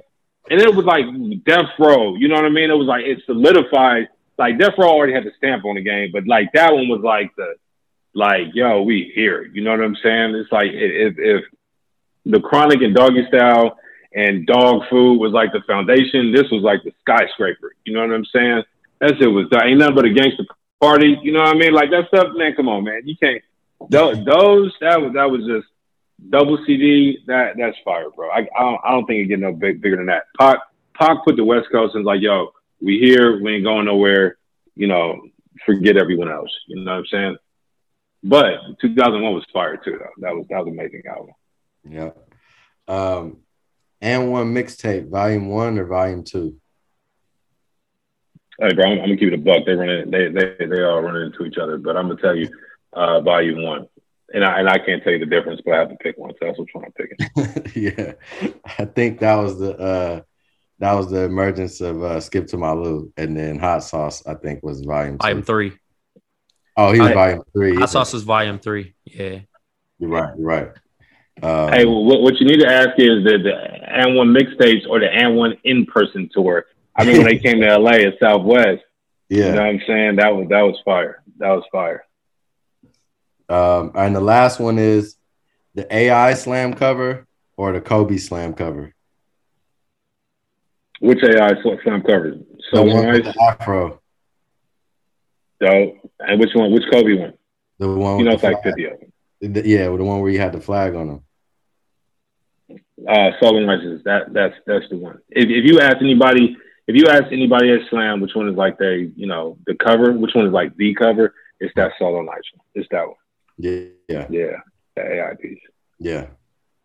[0.49, 1.05] And it was like
[1.43, 2.15] Death Row.
[2.15, 2.69] You know what I mean?
[2.69, 4.09] It was like it solidified.
[4.37, 7.01] Like Death Row already had the stamp on the game, but like that one was
[7.01, 7.55] like the
[8.15, 9.43] like yo, we here.
[9.43, 10.35] You know what I'm saying?
[10.35, 11.43] It's like if if
[12.25, 13.77] the Chronic and Doggy Style
[14.13, 17.75] and Dogg Food was like the foundation, this was like the skyscraper.
[17.83, 18.63] You know what I'm saying?
[19.01, 20.45] That shit was ain't nothing but a gangster
[20.79, 21.19] party.
[21.21, 21.73] You know what I mean?
[21.73, 22.55] Like that stuff, man.
[22.55, 23.01] Come on, man.
[23.05, 23.43] You can't.
[23.89, 24.23] Those,
[24.79, 25.67] that was that was just
[26.29, 27.19] double CD.
[27.27, 28.29] That that's fire, bro.
[28.29, 30.23] I I don't, I don't think it get no big, bigger than that.
[30.39, 30.59] Pac
[30.93, 33.41] Pac put the West Coast and like, yo, we here.
[33.41, 34.37] We ain't going nowhere.
[34.75, 35.21] You know,
[35.65, 36.49] forget everyone else.
[36.67, 37.37] You know what I'm saying?
[38.27, 40.09] But 2001 was fire too, though.
[40.17, 41.35] That was that was an amazing album.
[41.87, 42.09] Yeah.
[42.87, 43.37] Um,
[44.01, 46.57] and one mixtape, volume one or volume two?
[48.59, 49.65] Hey, bro, I'm, I'm gonna keep it a buck.
[49.67, 52.49] They run they they they all run into each other, but I'm gonna tell you,
[52.93, 53.87] uh, volume one,
[54.33, 56.31] and I and I can't tell you the difference, but I have to pick one.
[56.31, 57.83] So that's which one I'm picking.
[57.93, 58.13] yeah.
[58.79, 60.21] I think that was the uh
[60.79, 63.13] that was the emergence of uh Skip to My Lou.
[63.17, 65.27] And then Hot Sauce, I think, was volume two.
[65.27, 65.73] Volume three.
[66.77, 67.73] Oh, he was I- volume three.
[67.73, 67.85] Hot yeah.
[67.85, 68.93] Sauce was volume three.
[69.05, 69.39] Yeah.
[69.99, 70.69] You're right, you're right.
[71.41, 74.87] Um, hey, well, what what you need to ask is the the and one mixtapes
[74.87, 76.65] or the and one in person tour.
[76.95, 78.83] I mean, when they came to LA at Southwest,
[79.29, 79.47] yeah.
[79.47, 80.15] you know what I'm saying?
[80.15, 81.23] That was that was fire.
[81.37, 82.05] That was fire.
[83.49, 85.17] Um, and the last one is
[85.75, 88.93] the AI slam cover or the Kobe slam cover.
[90.99, 92.31] Which AI slam cover?
[92.31, 93.33] The Southern one with Ice.
[93.33, 94.01] the afro.
[95.61, 96.11] Dope.
[96.19, 96.71] And which one?
[96.71, 97.33] Which Kobe one?
[97.79, 98.61] The one You know, it's like.
[98.63, 99.53] 50 of them.
[99.53, 101.21] The- Yeah, the one where you had the flag on them.
[103.07, 104.01] Uh, Southern Righteous.
[104.05, 105.19] That that's that's the one.
[105.29, 108.77] If, if you ask anybody, if you ask anybody at Slam, which one is like
[108.79, 112.47] they, you know, the cover, which one is like the cover, it's that Southern Nights
[112.55, 112.65] one.
[112.73, 113.15] It's that one.
[113.57, 114.57] Yeah, yeah, Yeah,
[114.95, 115.59] the AI piece.
[115.99, 116.27] yeah,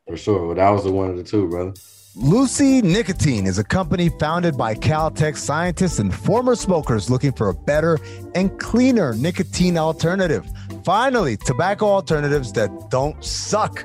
[0.06, 0.46] for sure.
[0.46, 1.72] Well, that was the one of the two, brother.
[2.16, 7.55] Lucy Nicotine is a company founded by Caltech scientists and former smokers looking for a
[7.55, 8.01] better
[8.35, 10.44] and cleaner nicotine alternative.
[10.85, 13.85] Finally, tobacco alternatives that don't suck.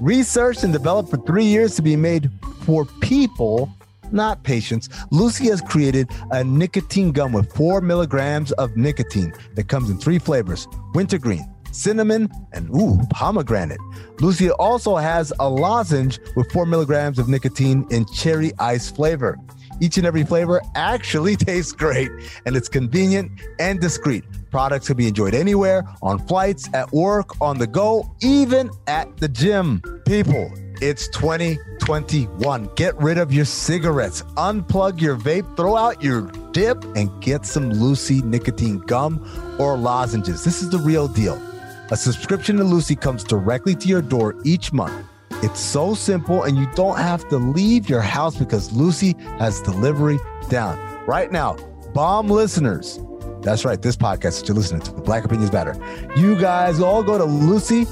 [0.00, 3.70] Researched and developed for three years to be made for people,
[4.12, 9.88] not patients, Lucy has created a nicotine gum with four milligrams of nicotine that comes
[9.88, 13.80] in three flavors wintergreen, cinnamon, and ooh, pomegranate.
[14.20, 19.38] Lucy also has a lozenge with four milligrams of nicotine in cherry ice flavor.
[19.80, 22.10] Each and every flavor actually tastes great
[22.44, 24.24] and it's convenient and discreet.
[24.50, 29.28] Products can be enjoyed anywhere, on flights, at work, on the go, even at the
[29.28, 29.82] gym.
[30.06, 30.50] People,
[30.80, 32.70] it's 2021.
[32.74, 37.70] Get rid of your cigarettes, unplug your vape, throw out your dip, and get some
[37.70, 40.44] Lucy nicotine gum or lozenges.
[40.44, 41.40] This is the real deal.
[41.88, 45.06] A subscription to Lucy comes directly to your door each month.
[45.44, 50.18] It's so simple, and you don't have to leave your house because Lucy has delivery
[50.48, 50.76] down.
[51.06, 51.54] Right now,
[51.94, 52.98] bomb listeners,
[53.40, 55.76] that's right, this podcast that you're listening to, Black Opinions Matter.
[56.16, 57.86] You guys all go to lucy.co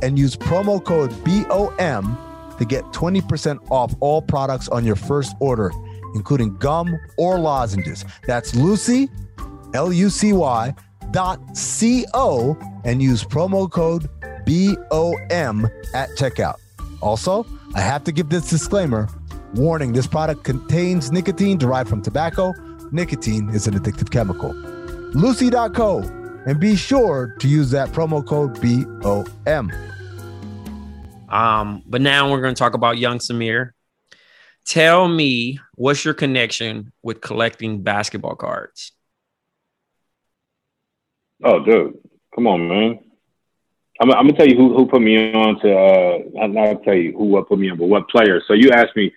[0.00, 2.16] and use promo code BOM
[2.56, 5.72] to get 20% off all products on your first order,
[6.14, 8.04] including gum or lozenges.
[8.28, 9.08] That's Lucy,
[9.74, 10.72] L U C Y
[11.12, 14.08] co and use promo code
[14.46, 16.56] BOM at checkout.
[17.00, 19.08] Also, I have to give this disclaimer
[19.54, 22.52] warning this product contains nicotine derived from tobacco.
[22.90, 24.52] Nicotine is an addictive chemical.
[25.14, 26.00] Lucy.co
[26.46, 29.70] and be sure to use that promo code BOM.
[31.28, 33.72] Um, but now we're going to talk about young Samir.
[34.64, 38.92] Tell me, what's your connection with collecting basketball cards?
[41.44, 41.98] Oh, dude,
[42.34, 42.98] come on, man.
[44.00, 45.76] I'm, I'm gonna tell you who, who put me on to.
[45.76, 48.40] Uh, I'm not tell you who what put me on, but what player.
[48.46, 49.12] So you asked me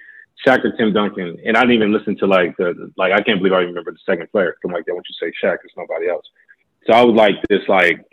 [0.45, 3.11] Shaq or Tim Duncan, and I didn't even listen to like the like.
[3.11, 4.55] I can't believe I remember the second player.
[4.61, 6.25] Come like that once you say Shaq, it's nobody else.
[6.87, 8.03] So I was like this like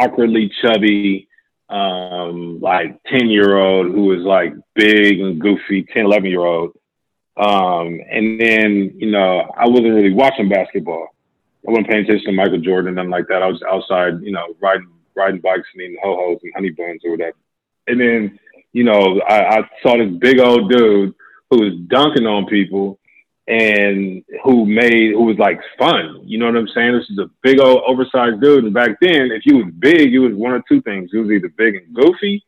[0.00, 1.28] awkwardly chubby,
[1.68, 6.72] um, like ten year old who was like big and goofy, 10, 11 year old.
[7.36, 11.13] Um, and then you know I wasn't really watching basketball.
[11.66, 13.42] I wasn't paying attention to Michael Jordan, and nothing like that.
[13.42, 17.00] I was outside, you know, riding riding bikes and eating ho hos and honey buns
[17.04, 17.36] or whatever.
[17.86, 18.38] And then,
[18.72, 21.14] you know, I, I saw this big old dude
[21.50, 22.98] who was dunking on people
[23.46, 26.22] and who made who was like fun.
[26.24, 26.92] You know what I'm saying?
[26.92, 28.64] This is a big old oversized dude.
[28.64, 31.10] And back then, if you was big, you was one of two things.
[31.12, 32.44] You was either big and goofy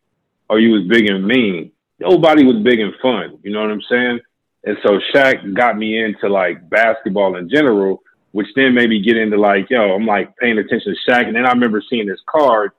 [0.49, 1.73] or you was big and mean.
[1.99, 3.39] Nobody was big and fun.
[3.43, 4.21] You know what I'm saying?
[4.65, 8.03] And so Shaq got me into like basketball in general
[8.37, 11.27] which then made me get into like, yo, I'm like paying attention to Shaq.
[11.27, 12.73] And then I remember seeing this card.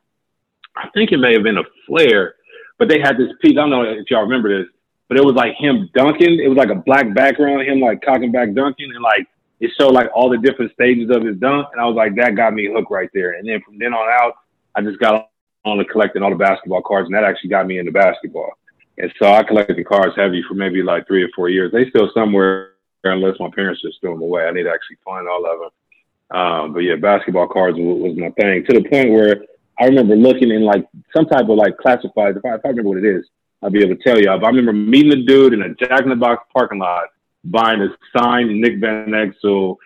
[0.76, 2.36] I think it may have been a flare,
[2.78, 3.54] but they had this piece.
[3.54, 4.72] I don't know if y'all remember this,
[5.08, 6.40] but it was like him dunking.
[6.40, 9.26] It was like a black background, him like cocking back dunking, and like
[9.60, 11.70] it showed like all the different stages of his dunk.
[11.72, 13.34] And I was like, that got me hooked right there.
[13.34, 14.36] And then from then on out,
[14.76, 15.32] I just got
[15.66, 18.52] on to collecting all the basketball cards, and that actually got me into basketball.
[19.00, 21.72] And so I collected cards heavy for maybe like three or four years.
[21.72, 24.44] They still somewhere unless my parents just threw them away.
[24.44, 26.40] I need to actually find all of them.
[26.40, 29.44] Um, but yeah, basketball cards was, was, my thing to the point where
[29.80, 32.36] I remember looking in like some type of like classified.
[32.36, 33.26] If I, if I remember what it is,
[33.62, 34.40] I'll be able to tell y'all.
[34.40, 37.06] But I remember meeting a dude in a Jack in the Box parking lot
[37.46, 39.78] buying a signed Nick Van Exel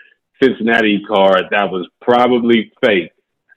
[0.41, 3.11] Cincinnati card that was probably fake.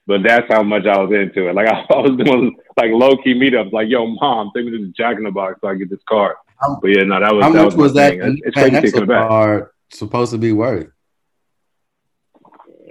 [0.07, 1.55] But that's how much I was into it.
[1.55, 4.85] Like I, I was doing like low key meetups, like, "Yo, mom, take me to
[4.85, 6.35] the Jack in the Box so I get this card."
[6.81, 8.41] But yeah, no, that was How that much was, was my that thing.
[8.45, 9.27] It's crazy Van thinking back.
[9.27, 10.87] card supposed to be worth?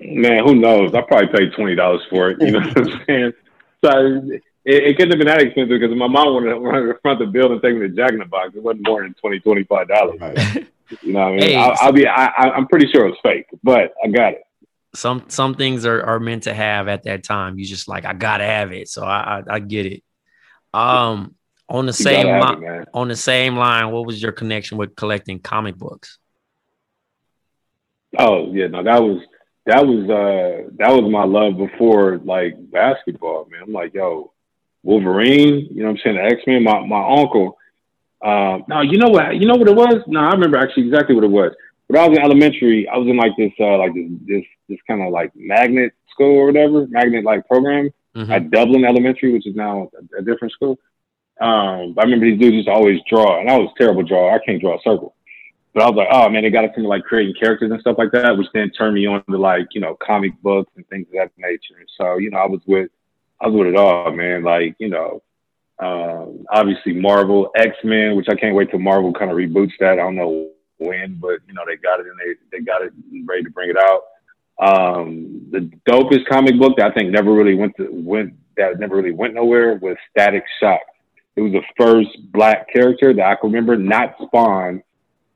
[0.03, 0.94] Man, who knows?
[0.94, 2.40] I probably paid twenty dollars for it.
[2.40, 3.32] You know what I'm saying?
[3.84, 3.90] So
[4.30, 7.18] it, it couldn't have been that expensive because my mom wanted to run to front
[7.20, 8.53] the bill and take me to Jack in the Box.
[8.55, 10.20] It wasn't more than twenty, twenty-five dollars.
[10.20, 10.66] Right.
[11.03, 11.40] You know what I mean?
[11.40, 12.07] Hey, I'll, I'll be.
[12.07, 14.42] I, I- I'm pretty sure it's fake, but I got it.
[14.94, 17.59] Some some things are, are meant to have at that time.
[17.59, 20.03] You just like I gotta have it, so I I, I get it.
[20.74, 21.34] Um,
[21.74, 24.94] on the You same line, it, on the same line, what was your connection with
[24.96, 26.18] collecting comic books?
[28.18, 29.22] Oh yeah, no, that was
[29.66, 33.62] that was uh that was my love before like basketball, man.
[33.66, 34.32] I'm like, yo,
[34.82, 36.18] Wolverine, you know what I'm saying?
[36.18, 36.62] X Men.
[36.62, 37.58] My my uncle.
[38.22, 39.34] Um, no, you know what?
[39.36, 40.02] You know what it was?
[40.06, 41.52] No, I remember actually exactly what it was.
[41.88, 44.78] when I was in elementary, I was in like this, uh, like this, this, this
[44.88, 48.30] kind of like magnet school or whatever, magnet like program Mhm.
[48.30, 50.78] at Dublin Elementary, which is now a, a different school.
[51.41, 54.35] Um, I remember these dudes to always draw, and I was terrible drawer.
[54.35, 55.14] I can't draw a circle.
[55.72, 57.97] But I was like, oh man, they got us into like creating characters and stuff
[57.99, 61.09] like that, which then turned me on to like, you know, comic books and things
[61.09, 61.85] of that nature.
[61.99, 62.91] So, you know, I was with,
[63.41, 64.45] I was with it all, man.
[64.45, 65.20] Like, you know,
[65.80, 69.95] um, obviously Marvel, X Men, which I can't wait till Marvel kind of reboots that.
[69.95, 72.93] I don't know when, but you know, they got it and they they got it
[73.26, 74.03] ready to bring it out.
[74.61, 78.95] Um, the dopest comic book that I think never really went to went that never
[78.95, 80.80] really went nowhere was Static Shock.
[81.37, 84.82] It was the first black character that I can remember, not Spawn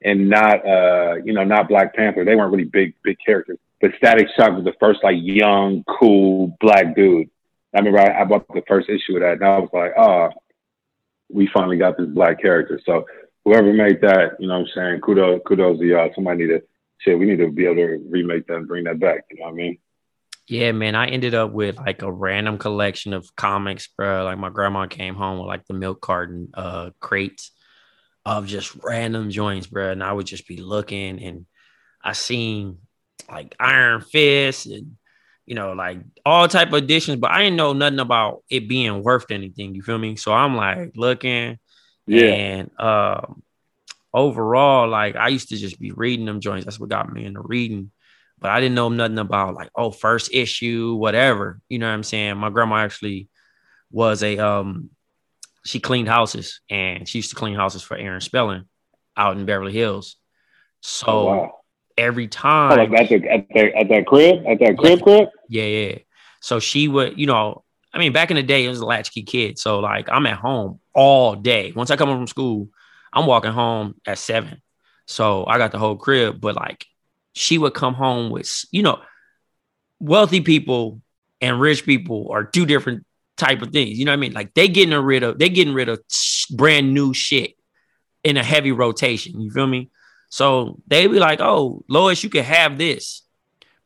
[0.02, 2.24] and not uh you know not Black Panther.
[2.24, 6.56] They weren't really big big characters, but Static Shock was the first like young cool
[6.60, 7.28] black dude.
[7.74, 10.30] I remember I, I bought the first issue of that, and I was like, oh,
[11.28, 12.80] we finally got this black character.
[12.86, 13.06] So
[13.44, 16.10] whoever made that, you know, what I'm saying kudos kudos to y'all.
[16.14, 16.62] Somebody need to
[16.98, 17.18] shit.
[17.18, 19.24] We need to be able to remake that and bring that back.
[19.30, 19.78] You know what I mean?
[20.48, 20.94] Yeah, man.
[20.94, 24.24] I ended up with like a random collection of comics, bro.
[24.24, 27.50] Like my grandma came home with like the milk carton uh crates
[28.24, 29.90] of just random joints, bro.
[29.92, 31.46] And I would just be looking and
[32.02, 32.78] I seen
[33.30, 34.96] like Iron Fist and
[35.44, 39.02] you know, like all type of editions, but I didn't know nothing about it being
[39.02, 39.74] worth anything.
[39.74, 40.16] You feel me?
[40.16, 41.58] So I'm like looking,
[42.06, 42.32] Yeah.
[42.32, 43.42] and um,
[44.12, 46.66] overall, like I used to just be reading them joints.
[46.66, 47.90] That's what got me into reading.
[48.40, 51.60] But I didn't know nothing about like, oh, first issue, whatever.
[51.68, 52.36] You know what I'm saying?
[52.36, 53.28] My grandma actually
[53.90, 54.90] was a um
[55.64, 58.64] she cleaned houses and she used to clean houses for Aaron Spelling
[59.16, 60.16] out in Beverly Hills.
[60.80, 61.54] So Oh, wow.
[61.96, 65.28] every Oh, time like at the at the at that crib at that crib crib.
[65.48, 65.98] yeah, yeah.
[66.40, 69.22] So she would, you know, I mean, back in the day, it was a latchkey
[69.24, 69.58] kid.
[69.58, 71.72] So like I'm at home all day.
[71.74, 72.68] Once I come home from school,
[73.12, 74.62] I'm walking home at seven.
[75.06, 76.86] So I got the whole crib, but like
[77.34, 79.00] she would come home with, you know,
[80.00, 81.00] wealthy people
[81.40, 83.04] and rich people are two different
[83.36, 83.98] type of things.
[83.98, 84.32] You know what I mean?
[84.32, 86.00] Like they getting rid of, they getting rid of
[86.50, 87.54] brand new shit
[88.24, 89.40] in a heavy rotation.
[89.40, 89.90] You feel me?
[90.30, 93.22] So they be like, oh, Lois, you can have this.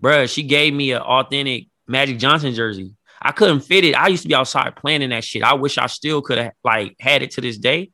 [0.03, 2.97] Bruh, she gave me an authentic Magic Johnson jersey.
[3.21, 3.95] I couldn't fit it.
[3.95, 5.45] I used to be outside playing in that shit.
[5.45, 7.93] I wish I still could have like had it to this day,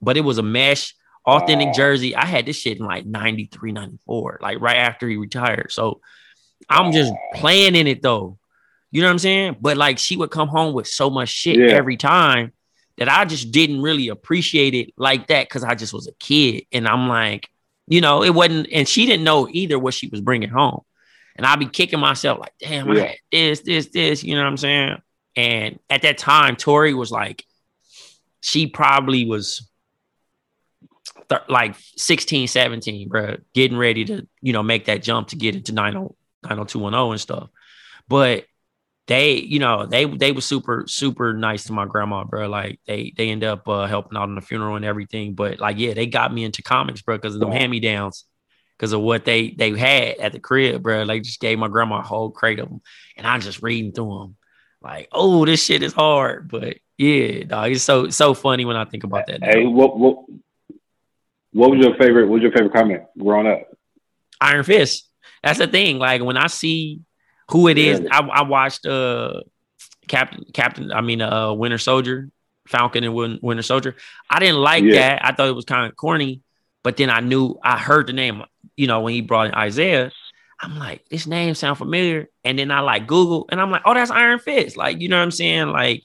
[0.00, 0.94] but it was a mesh
[1.26, 1.72] authentic Wow.
[1.74, 2.16] jersey.
[2.16, 5.70] I had this shit in like 93, 94, like right after he retired.
[5.72, 6.00] So
[6.68, 8.38] I'm just playing in it though.
[8.90, 9.56] You know what I'm saying?
[9.60, 11.74] But like she would come home with so much shit Yeah.
[11.74, 12.52] every time
[12.98, 16.66] that I just didn't really appreciate it like that because I just was a kid.
[16.72, 17.48] And I'm like,
[17.86, 20.82] you know, it wasn't, and she didn't know either what she was bringing home.
[21.36, 24.48] And I'd be kicking myself like, damn, I had this, this, this, you know what
[24.48, 24.96] I'm saying?
[25.36, 27.44] And at that time, Tori was like,
[28.42, 29.66] she probably was
[31.32, 35.54] th- like 16, 17, bro, getting ready to, you know, make that jump to get
[35.54, 35.98] into 90,
[36.44, 37.48] 90210 and stuff.
[38.08, 38.44] But
[39.06, 42.48] they, you know, they they were super, super nice to my grandma, bro.
[42.48, 45.34] Like they they end up uh, helping out in the funeral and everything.
[45.34, 47.58] But like, yeah, they got me into comics, bro, because of them Wow.
[47.58, 48.24] hand-me-downs,
[48.78, 51.02] because of what they they had at the crib, bro.
[51.02, 52.80] Like just gave my grandma a whole crate of them,
[53.16, 54.36] and I'm just reading through them.
[54.82, 56.48] Like, oh, this shit is hard.
[56.48, 59.42] But yeah, dog, it's so so funny when I think about that.
[59.42, 60.18] Hey, what what
[61.52, 62.24] what was your favorite?
[62.28, 63.60] What was your favorite comment growing up?
[64.40, 65.08] Iron Fist.
[65.42, 65.98] That's the thing.
[65.98, 67.00] Like when I see
[67.50, 68.08] who it is, Yeah.
[68.12, 69.40] I, I watched uh
[70.08, 70.92] Captain Captain.
[70.92, 72.28] I mean, uh, Winter Soldier,
[72.66, 73.94] Falcon and Win- Winter Soldier.
[74.28, 74.94] I didn't like Yeah.
[75.16, 75.24] that.
[75.24, 76.40] I thought it was kind of corny.
[76.82, 78.42] But then I knew I heard the name.
[78.76, 80.10] You know, when he brought in Isaiah,
[80.60, 82.28] I'm like, this name sound familiar.
[82.44, 84.76] And then I like Google, and I'm like, oh, that's Iron Fist.
[84.76, 85.68] Like, you know what I'm saying?
[85.68, 86.02] Like,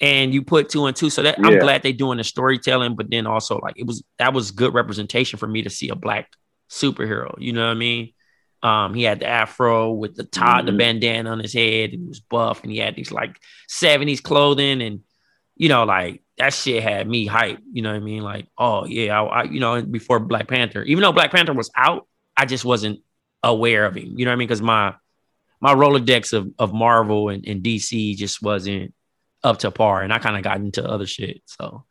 [0.00, 1.10] and you put two and two.
[1.10, 4.32] So that I'm glad they're doing the storytelling, but then also like it was that
[4.32, 6.28] was good representation for me to see a black
[6.70, 7.34] superhero.
[7.38, 8.12] You know what I mean?
[8.62, 10.78] Um, he had the afro with the tie, the Mhm.
[10.78, 13.38] bandana on his head, and he was buff, and he had these like
[13.68, 15.00] 70s clothing, and
[15.56, 17.58] you know, like that shit had me hype.
[17.72, 18.22] You know what I mean?
[18.22, 21.70] Like, oh yeah, I, I you know, before Black Panther, even though Black Panther was
[21.76, 23.00] out, I just wasn't
[23.42, 24.14] aware of him.
[24.16, 24.48] You know what I mean?
[24.48, 24.94] Because my
[25.60, 28.94] my Rolodex of, of Marvel and, and DC just wasn't
[29.44, 31.42] up to par, and I kind of got into other shit.
[31.46, 31.84] So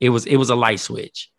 [0.00, 1.30] it was it was a light switch.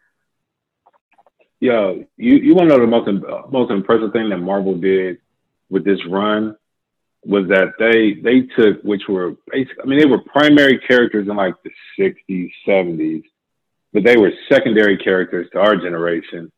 [1.60, 5.18] Yo, you you want to know the most uh, most impressive thing that Marvel did
[5.70, 6.56] with this run
[7.26, 9.76] was that they they took which were basic.
[9.82, 13.24] I mean, they were primary characters in like the '60s, '70s,
[13.92, 16.52] but they were secondary characters to our generation,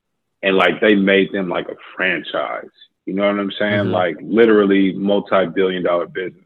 [0.44, 2.70] and like they made them like a franchise.
[3.06, 3.86] You know what I'm saying?
[3.86, 3.92] Mhm.
[3.92, 6.46] Like literally multi-billion dollar business.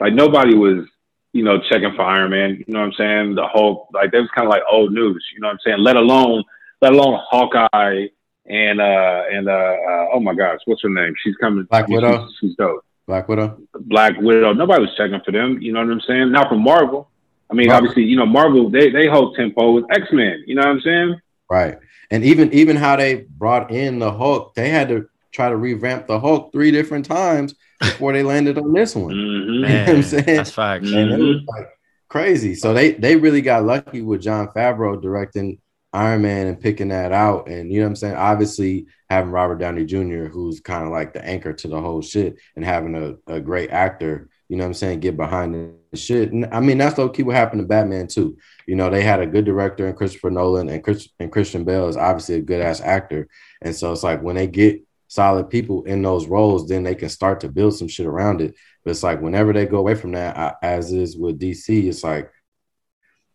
[0.00, 0.86] Like nobody was,
[1.32, 2.62] you know, checking for Iron Man.
[2.66, 3.34] You know what I'm saying?
[3.34, 5.24] The whole like that was kind of like old news.
[5.34, 5.78] You know what I'm saying?
[5.78, 6.44] Let alone
[6.80, 8.06] let alone Hawkeye
[8.46, 11.14] and uh and uh, uh oh my gosh, what's her name?
[11.22, 11.64] She's coming.
[11.64, 12.28] Black Widow?
[12.28, 12.84] She's, she's dope.
[13.06, 13.58] Black Widow.
[13.80, 14.52] Black Widow.
[14.52, 15.60] Nobody was checking for them.
[15.60, 16.32] You know what I'm saying?
[16.32, 17.08] Not from Marvel.
[17.50, 17.88] I mean, Marvel.
[17.88, 20.44] obviously, you know, Marvel they they hold tempo with X Men.
[20.46, 21.20] You know what I'm saying?
[21.50, 21.78] Right.
[22.10, 26.06] And even even how they brought in the Hulk, they had to try to revamp
[26.06, 29.14] the Hulk three different times before they landed on this one.
[29.14, 29.54] Mhm.
[29.54, 30.24] You know what I'm saying?
[30.24, 30.88] that's facts.
[30.88, 31.12] Mhm.
[31.12, 31.68] And it was like
[32.08, 32.54] crazy.
[32.54, 35.58] So they they really got lucky with Jon Favreau directing
[35.92, 37.48] Iron Man and picking that out.
[37.48, 38.14] And you know what I'm saying?
[38.16, 42.36] Obviously having Robert Downey Jr., who's kind of like the anchor to the whole shit,
[42.56, 45.54] and having a, a great actor, you know what I'm saying, get behind
[45.90, 46.32] the shit.
[46.32, 48.38] And I mean that's low key what happened to Batman too.
[48.66, 51.88] You know, they had a good director in Christopher Nolan and Chris and Christian Bale
[51.88, 53.28] is obviously a good ass actor.
[53.60, 54.82] And so it's like when they get
[55.12, 58.54] solid people in those roles, then they can start to build some shit around it.
[58.82, 62.02] But it's like whenever they go away from that, I- as is with DC, it's
[62.02, 62.30] like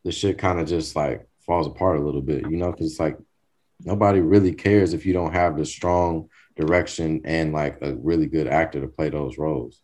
[0.04, 3.00] the shit kind of just like falls apart a little bit, you know, because it's
[3.00, 3.18] like
[3.86, 8.48] nobody really cares if you don't have the strong direction and like a really good
[8.48, 9.80] actor to play those roles.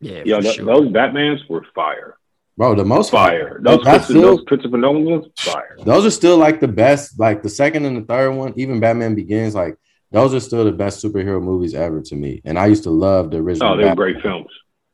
[0.00, 0.64] Yeah, Yo, for th- sure.
[0.66, 2.18] those Batmans were fire.
[2.58, 3.58] Bro, the most Fire.
[3.62, 5.74] Those, Christopher, still- those Christopher Nolan ones, fire.
[5.86, 9.14] those are still like the best, like the second and the third one, even Batman
[9.14, 9.76] Begins, like
[10.12, 12.40] those are still the best superhero movies ever to me.
[12.44, 13.72] And I used to love the original.
[13.72, 14.12] Oh, they were Batman.
[14.12, 14.50] great films.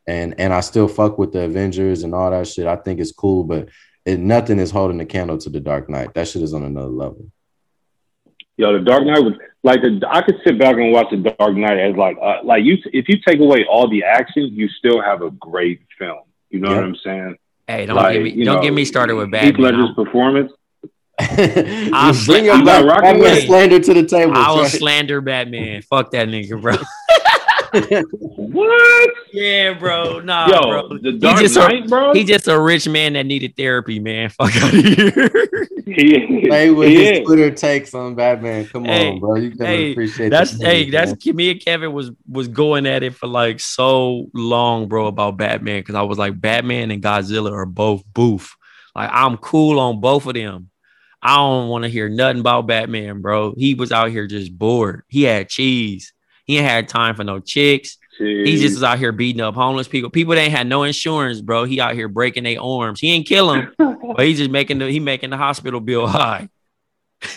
[0.07, 2.67] and and I still fuck with the Avengers and all that shit.
[2.67, 3.69] I think it's cool, but
[4.07, 6.15] it, nothing is holding the candle to the Dark Knight.
[6.15, 7.31] That shit is on another level.
[8.57, 11.55] Yo, the Dark Knight was like the, I could sit back and watch the Dark
[11.55, 15.01] Knight as like uh, like you if you take away all the action, you still
[15.01, 16.21] have a great film.
[16.51, 16.77] You know Yep.
[16.77, 17.37] what I'm saying?
[17.67, 20.53] Hey, don't like, get me don't know, get me started with Heath Ledger's I'm- performance.
[21.21, 24.33] I'll you bring sla- your I'm not Bat- Batman with slander to the table.
[24.37, 24.71] I will right?
[24.71, 25.83] slander Batman.
[25.83, 26.77] Fuck that nigga, bro.
[27.71, 29.11] What?
[29.33, 30.21] yeah, bro.
[30.21, 30.89] Nah, Yo, bro.
[30.99, 32.15] the He Dark just Knight, a, bro.
[32.15, 34.29] he just a rich man that needed therapy, man.
[34.39, 35.69] Fuck out of here.
[35.85, 37.27] He, Play with he his is.
[37.27, 38.67] Twitter takes on Batman.
[38.69, 39.37] Come Hey, on, bro.
[39.37, 42.87] You can hey, appreciate that's the hey, movie, that's me and Kevin was was going
[42.87, 47.03] at it for like so long, bro, about Batman because I was like, Batman and
[47.03, 48.57] Godzilla are both boof.
[48.95, 50.71] Like I'm cool on both of them.
[51.23, 53.55] I don't want to hear nothing about Batman, bro.
[53.57, 55.03] He was out here just bored.
[55.09, 56.13] He had cheese.
[56.45, 57.99] He ain't had time for no chicks.
[58.19, 60.11] He just was out here beating up homeless people.
[60.11, 61.65] People that ain't had no insurance, bro.
[61.65, 62.99] He out here breaking their arms.
[62.99, 66.49] He ain't kill them, but he just making the he making the hospital bill high.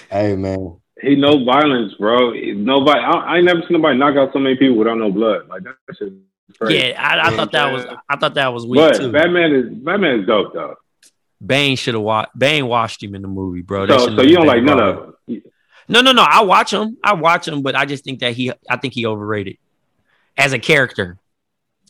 [0.09, 0.79] Hey man.
[1.01, 2.32] he no violence, bro.
[2.32, 2.99] Nobody.
[2.99, 5.47] I, I ain't never seen nobody knock out so many people without no blood.
[5.49, 6.07] Like that's shit.
[6.07, 6.13] is
[6.57, 6.89] Crazy.
[6.89, 7.86] Yeah, I, I thought that was.
[8.09, 8.91] I thought that was weird.
[8.93, 9.11] But too.
[9.11, 10.75] Batman is Batman is dope though.
[11.44, 12.38] Bane should have watched.
[12.38, 13.88] Bane watched him in the movie, bro.
[13.88, 15.16] So so you don't like none of
[15.88, 16.22] No, no, no.
[16.22, 16.98] I watch him.
[17.04, 18.52] I watch him, but I just think that he.
[18.70, 19.58] I think he overrated
[20.38, 21.18] as a character.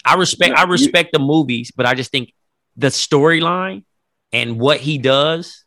[0.05, 0.51] I respect.
[0.55, 2.33] No, I you- respect the movies, but I just think
[2.77, 3.83] the storyline
[4.31, 5.65] and what he does,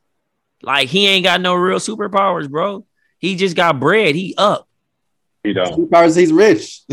[0.63, 2.87] like he ain't got no real superpowers, bro.
[3.19, 4.15] He just got bread.
[4.15, 4.69] He up.
[5.45, 5.91] You don't.
[5.91, 6.81] Superpowers, he's rich.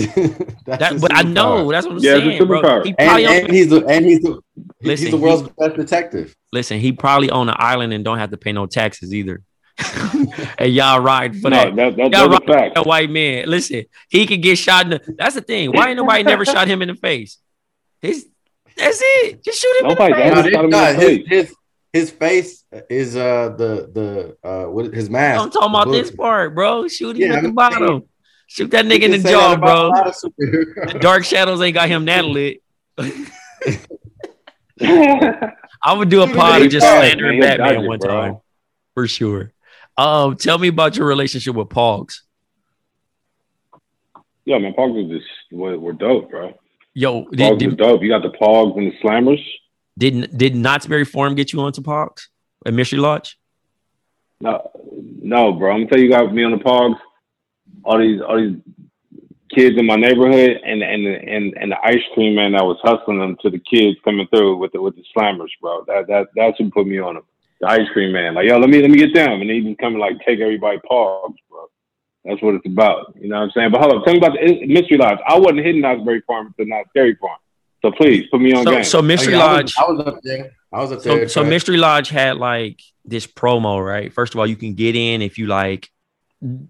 [0.65, 1.33] That, his but I superpower.
[1.33, 2.83] know that's what I'm Yeah, saying, bro.
[2.83, 4.39] He And, probably and on, he's the and he's the
[4.83, 6.35] Listen, he's the he- world's best detective.
[6.53, 6.79] listen.
[6.79, 9.41] He probably own an island and don't have to pay no taxes either.
[10.59, 11.75] and y'all ride for No, that.
[11.75, 12.75] that, that, Y'all that's a fact.
[12.75, 13.47] that white man.
[13.49, 15.15] Listen, he could get shot in the.
[15.17, 15.71] That's the thing.
[15.71, 17.37] Why ain't nobody never shot him in the face?
[18.01, 18.27] His,
[18.77, 19.43] that's it.
[19.43, 20.53] Just shoot him Nobody in the face.
[20.53, 21.27] No, shot him in no, the his, face.
[21.27, 21.55] his
[21.93, 23.89] his face is uh the
[24.43, 25.41] the uh what his mask.
[25.43, 26.87] I'm talking about this part, bro.
[26.87, 28.03] Shoot him Yeah, at the I'm bottom.
[28.51, 29.87] Saying- Shoot that nigga in the jaw, bro.
[29.87, 30.99] a lot of superheroes.
[31.01, 32.61] Dark Shadows ain't got him that lit.
[35.83, 37.57] I would do a pod of just slandering man.
[37.57, 38.09] Batman dodge it, one bro.
[38.09, 38.37] time
[38.93, 39.53] for sure.
[39.97, 42.21] Um, tell me about your relationship with Pogs.
[44.45, 46.57] Yo, man, Pogs was just were, were dope, bro.
[46.93, 48.01] Yo, Pogs did, were did, dope.
[48.01, 49.43] You got the Pogs and the Slammers.
[49.97, 52.27] did did Knott's Berry Farm get you onto Pogs
[52.65, 53.37] at Mystery Lodge?
[54.39, 54.71] No,
[55.21, 55.71] no, bro.
[55.71, 56.97] I'm gonna tell you, you got me on the Pogs.
[57.83, 58.57] All these, all these
[59.53, 63.19] kids in my neighborhood, and and and and the ice cream man that was hustling
[63.19, 65.83] them to the kids coming through with the with the slammers, bro.
[65.87, 67.23] That that that's what put me on them.
[67.59, 69.75] The ice cream man, like yo, let me let me get them, and they even
[69.75, 71.65] come and like take everybody Pogs, bro.
[72.25, 73.15] That's what it's about.
[73.19, 73.71] You know what I'm saying?
[73.71, 75.17] But hold up, tell me about the mystery lodge.
[75.27, 77.37] I wasn't hitting Knott's Berry Farm until Knott's Berry Farm.
[77.83, 78.83] So please put me on So, game.
[78.83, 79.75] so Mystery Oh, yeah, I was- Lodge.
[79.79, 80.51] I was, up there.
[80.71, 81.27] I was up So, there.
[81.27, 81.49] so Trey.
[81.49, 84.13] Mystery Lodge had like this promo, right?
[84.13, 85.89] First of all, you can get in if you like,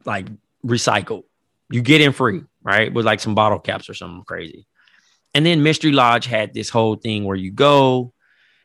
[0.06, 0.28] like
[0.66, 1.24] recycle.
[1.70, 2.94] You get in free, right?
[2.94, 4.66] With like some bottle caps or something crazy.
[5.34, 8.14] And then Mystery Lodge had this whole thing where you go.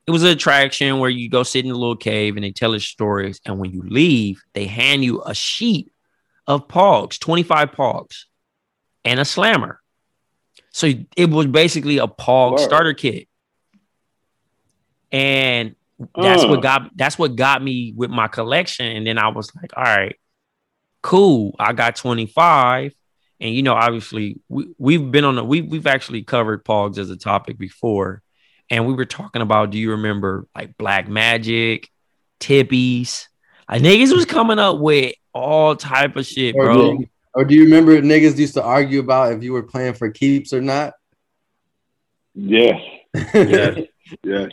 [0.06, 2.74] It was an attraction where you go sit in a little cave and they tell
[2.74, 3.40] us stories.
[3.44, 5.92] And when you leave, they hand you a sheet
[6.46, 8.24] of pogs, 25 pogs,
[9.04, 9.80] and a slammer.
[10.70, 12.60] So it was basically a pog Word.
[12.60, 13.28] starter kit.
[15.12, 15.74] And
[16.14, 16.48] that's Uh.
[16.48, 18.86] what got that's what got me with my collection.
[18.86, 20.16] And then I was like, all right,
[21.02, 21.54] Cool.
[21.58, 22.94] I got 25.
[23.38, 27.10] And you know, obviously, we, we've been on the we we've actually covered Pogs as
[27.10, 28.22] a topic before.
[28.70, 31.88] And we were talking about, do you remember like Black Magic,
[32.40, 33.26] Tippies?
[33.70, 36.74] Like niggas was coming up with all type of shit, Or bro.
[36.74, 39.94] do, you, or do you remember niggas used to argue about if you were playing
[39.94, 40.94] for keeps or not?
[42.34, 42.80] Yes.
[43.34, 43.74] Yeah.
[44.22, 44.52] Yes.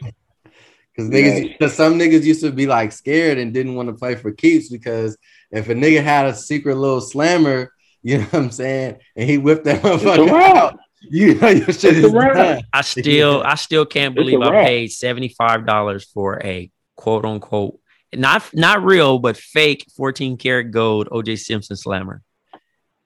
[0.96, 1.48] Because niggas, Yes.
[1.60, 4.68] because some niggas used to be like scared and didn't want to play for keeps
[4.70, 5.16] because
[5.54, 9.38] if a nigga had a secret little slammer, you know what I'm saying, and he
[9.38, 12.34] whipped that motherfucker out, you know your shit It's a is wrap.
[12.36, 12.64] done.
[12.74, 17.80] I still I still can't believe I paid $75 for a quote unquote
[18.14, 22.22] not not real but fake 14 karat gold OJ Simpson slammer.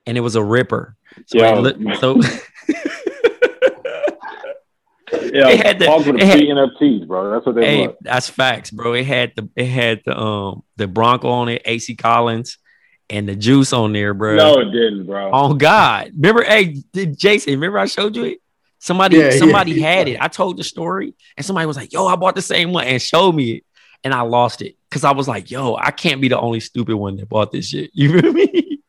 [0.06, 0.96] And it was a ripper.
[1.26, 1.64] So, Yo.
[1.64, 2.20] it li- so
[5.12, 7.30] Yeah, It had the- Pogs with it had- free NFTs, bro.
[7.30, 7.96] That's what they hey, was.
[8.00, 8.94] that's facts, bro.
[8.94, 12.58] It had the it had the um the Bronco on it, AC Cowlings,
[13.10, 14.36] and the juice on there, bro.
[14.36, 15.30] No, it didn't, bro.
[15.32, 16.12] Oh God!
[16.14, 17.52] Remember, hey, did Jason?
[17.54, 18.38] Remember I showed you it?
[18.80, 19.30] Somebody, Yeah, yeah.
[19.38, 20.20] somebody had it.
[20.20, 23.00] I told the story, and somebody was like, "Yo, I bought the same one," and
[23.02, 23.64] showed me it,
[24.04, 26.94] and I lost it because I was like, "Yo, I can't be the only stupid
[26.96, 28.80] one that bought this shit." You feel me?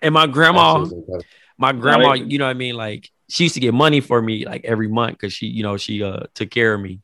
[0.00, 1.24] And my grandma, That shit was incredible.
[1.58, 2.76] my grandma, you know what I mean?
[2.76, 5.76] Like she used to get money for me like every month because she, you know,
[5.76, 7.00] she uh took care of me.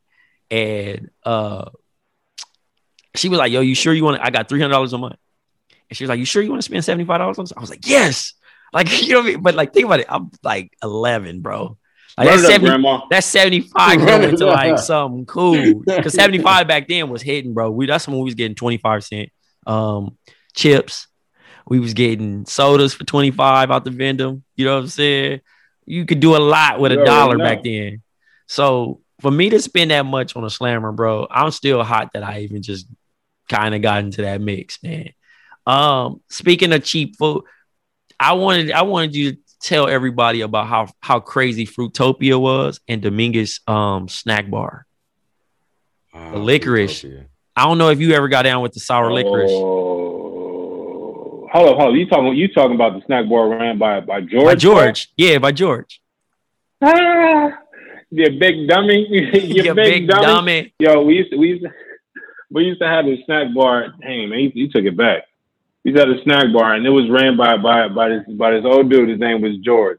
[0.50, 1.70] And uh
[3.14, 4.26] she was like, Yo, you sure you want to?
[4.26, 5.16] I got three hundred dollars a month.
[5.88, 7.52] And she was like, You sure you want to spend $75 on this?
[7.56, 8.34] I was like, Yes.
[8.72, 9.42] Like, you know I mean?
[9.42, 10.06] But like, think about it.
[10.08, 11.78] I'm like 11, bro.
[12.16, 13.00] Like that's it up, 70, Grandma.
[13.10, 15.82] that's 75 Run going to like something cool.
[15.86, 17.70] Because 75 back then was hitting, bro.
[17.70, 19.28] We that's when we was getting 25 cent
[19.66, 20.18] um
[20.54, 21.06] chips.
[21.68, 24.36] We was getting sodas for 25 out the vendor.
[24.56, 25.40] You know what I'm saying?
[25.88, 28.02] You could do a lot with a dollar back then.
[28.46, 32.22] So for me to spend that much on a slammer, bro, I'm still hot that
[32.22, 32.86] I even just
[33.48, 35.10] kind of got into that mix, man.
[35.66, 37.44] Um, speaking of cheap food,
[38.20, 43.02] I wanted I wanted you to tell everybody about how how crazy Fruitopia was and
[43.02, 44.86] Dominguez um snack bar.
[46.12, 47.04] The licorice.
[47.04, 47.26] Utopia.
[47.54, 49.50] I don't know if you ever got down with the sour licorice.
[49.52, 49.87] Oh,
[51.50, 51.94] hold up, hold up.
[51.94, 52.34] You talking?
[52.34, 54.44] You talking about the snack bar ran by by George?
[54.44, 55.08] By George.
[55.16, 56.00] Yeah, by George.
[56.82, 57.58] Ah,
[58.10, 59.06] you big dummy.
[59.10, 60.22] you You big, dummy.
[60.26, 60.74] dummy.
[60.78, 61.70] Yo, we used to we used to,
[62.50, 63.88] we used to have a snack bar.
[64.02, 65.24] Hey man, you, you took it back.
[65.84, 68.24] We used to have a snack bar, and it was ran by by by this
[68.36, 69.08] by this old dude.
[69.08, 69.98] His name was George,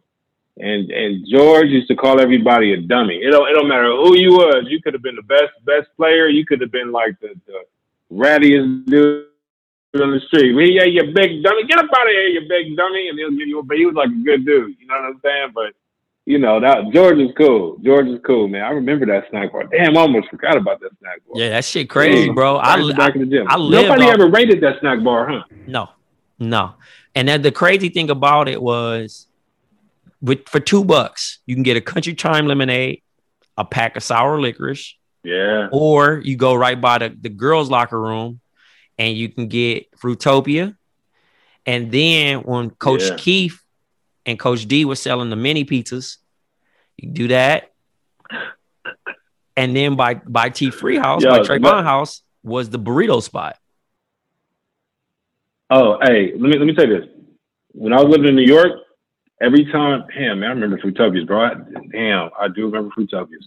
[0.57, 3.15] and and George used to call everybody a dummy.
[3.17, 4.65] It don't it don't matter who you was.
[4.67, 6.27] You could have been the best best player.
[6.27, 7.63] You could have been like the the
[8.11, 9.25] rattiest dude
[9.95, 10.53] on the street.
[10.53, 11.65] Well, yeah, you big dummy.
[11.65, 13.09] Get up out of here, you big dummy.
[13.09, 13.59] And he'll give you.
[13.59, 14.75] a, But he was like a good dude.
[14.79, 15.51] You know what I'm saying?
[15.53, 15.73] But
[16.25, 17.77] you know that George is cool.
[17.83, 18.63] George is cool, man.
[18.63, 19.63] I remember that snack bar.
[19.63, 21.41] Damn, I almost forgot about that snack bar.
[21.41, 22.57] Yeah, that shit crazy, bro.
[22.57, 23.47] I, in I back of the gym.
[23.49, 25.43] I live Nobody off- ever rated that snack bar, huh?
[25.65, 25.89] No,
[26.37, 26.73] no.
[27.15, 29.25] And then the crazy thing about it was,
[30.21, 33.01] with for two bucks, you can get a country time lemonade,
[33.57, 35.69] a pack of sour licorice, Yeah.
[35.71, 38.39] or you go right by the, the girls' locker room
[38.99, 40.75] and you can get Fruitopia.
[41.65, 43.15] And then when Coach Yeah.
[43.17, 43.59] Keith
[44.25, 46.17] and Coach D was selling the mini pizzas,
[46.97, 47.71] you do that.
[49.57, 53.21] And then by by T Free House, by Yo, Travon but- House was the burrito
[53.23, 53.57] spot.
[55.69, 57.09] Oh, hey, let me let me you this.
[57.73, 58.71] When I was living in New York,
[59.41, 61.41] every time, damn, man, I remember Fruitopias, bro.
[61.41, 61.53] I,
[61.91, 63.45] damn, I do remember Fruitopias.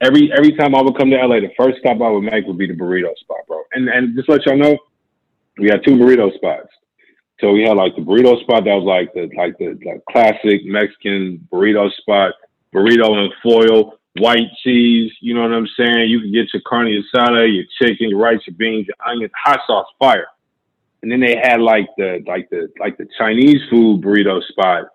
[0.00, 2.58] Every every time I would come to LA, the first stop I would make would
[2.58, 3.62] be the burrito spot, bro.
[3.72, 4.78] And and just let y'all know,
[5.58, 6.68] we had two burrito spots.
[7.40, 10.64] So we had like the burrito spot that was like the like the like classic
[10.64, 12.34] Mexican burrito spot,
[12.74, 15.12] burrito and foil, white cheese.
[15.20, 16.10] You know what I'm saying?
[16.10, 19.60] You can get your carne asada, your chicken, your rice, your beans, your onions, hot
[19.66, 20.26] sauce, fire.
[21.02, 24.86] And then they had like the like the like the Chinese food burrito spot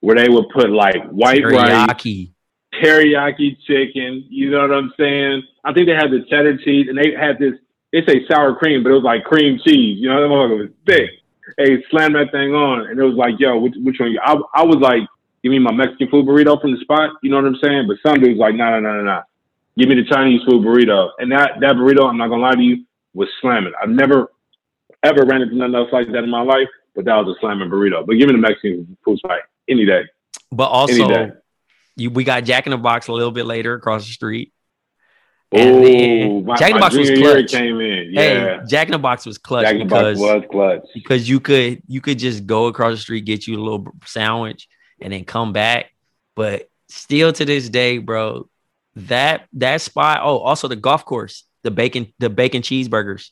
[0.00, 1.88] where they would put like white rice,
[2.82, 3.58] Teriyaki.
[3.66, 4.24] chicken.
[4.28, 5.42] You know what I'm saying?
[5.64, 7.54] I think they had the cheddar cheese, and they had this.
[7.92, 9.98] They say sour cream, but it was like cream cheese.
[9.98, 11.10] You know, that motherfucker was thick.
[11.56, 14.10] Hey, slam that thing on, and it was like, yo, which, which one?
[14.10, 14.20] You?
[14.22, 15.02] I, I was like,
[15.42, 17.10] give me my Mexican food burrito from the spot.
[17.22, 17.86] You know what I'm saying?
[17.86, 19.22] But some dudes like, no, no, no, no, no.
[19.78, 22.62] Give me the Chinese food burrito, and that that burrito, I'm not gonna lie to
[22.62, 23.72] you, was slamming.
[23.80, 24.32] I've never
[25.02, 27.70] ever ran into nothing else like that in my life, but that was a slamming
[27.70, 28.04] burrito.
[28.04, 30.02] But give me the Mexican food spot any day.
[30.50, 31.32] But also.
[31.96, 34.52] You, we got Jack in the Box a little bit later across the street.
[35.52, 37.50] Oh, And then my, Jack in the Box was clutch.
[37.50, 38.08] came in.
[38.12, 38.20] Yeah.
[38.20, 40.80] Hey, Jack in the Box was clutch Jack in the Box because was clutch.
[40.94, 44.68] because you could you could just go across the street, get you a little sandwich,
[45.00, 45.92] and then come back.
[46.34, 48.48] But still to this day, bro,
[48.96, 50.20] that that spot.
[50.22, 53.30] Oh, also the golf course, the bacon the bacon cheeseburgers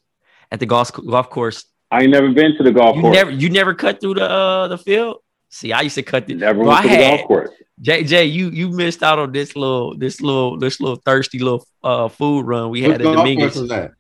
[0.53, 3.15] at the golf golf course I ain't never been to the golf You course.
[3.17, 5.19] never you never cut through the uh the field.
[5.55, 6.35] See, I used to cut the.
[6.35, 7.51] Never Bro, went I to the had- golf course.
[7.83, 12.09] JJ, you you missed out on this little this little this little thirsty little uh
[12.09, 13.57] food run we What had at golf course Dominguez.
[13.57, 13.91] was that?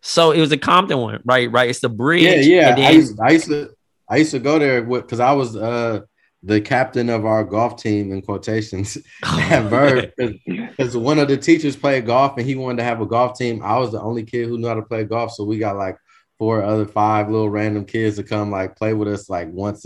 [0.00, 1.50] So it was a Compton one, right?
[1.50, 1.68] Right.
[1.68, 2.46] It's the bridge.
[2.46, 2.68] Yeah, yeah.
[2.74, 3.70] and I used, I used to
[4.08, 6.00] I used to go there because I was uh
[6.42, 11.76] the captain of our golf team in quotations at Verb because one of the teachers
[11.76, 13.60] played golf and he wanted to have a golf team.
[13.62, 15.96] I was the only kid who knew how to play golf, so we got like
[16.38, 19.84] four other five little random kids to come like play with us like once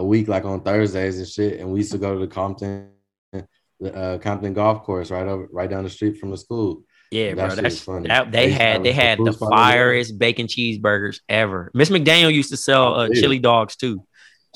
[0.00, 1.60] a week, like on Thursdays and shit.
[1.60, 2.88] And we used to go to the Compton,
[3.32, 6.82] the uh, Compton golf course right over right down the street from the school.
[7.10, 7.56] Yeah, That bro.
[7.62, 8.08] That's is funny.
[8.08, 9.72] that, They they had they had the food spot over there.
[9.84, 11.70] firest bacon cheeseburgers ever.
[11.74, 14.04] Miss McDaniel used to sell uh, chili dogs too.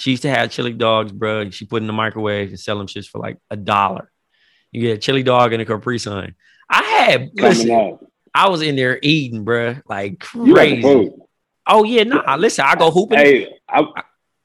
[0.01, 1.41] She used to have chili dogs, bro.
[1.41, 4.11] and She put in the microwave and sell them shits for like a dollar.
[4.73, 6.35] You get a chili dog and a Capri Sun.
[6.71, 7.99] I had listen,
[8.35, 10.83] I was in there eating, bro, like You got the crazy.
[10.83, 11.13] food.
[11.67, 12.23] Oh yeah, no.
[12.39, 13.19] listen, I go hooping.
[13.19, 13.85] Hey, I,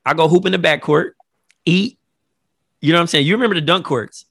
[0.05, 1.11] I go hoop in the backcourt,
[1.65, 1.97] eat.
[2.81, 3.25] You know what I'm saying?
[3.27, 4.25] You remember the dunk courts?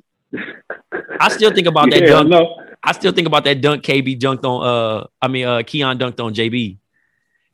[1.20, 2.28] I still think about that yeah, dunk.
[2.30, 2.62] no.
[2.82, 6.20] I still think about that dunk KB dunked on uh I mean uh Keon dunked
[6.24, 6.78] on JB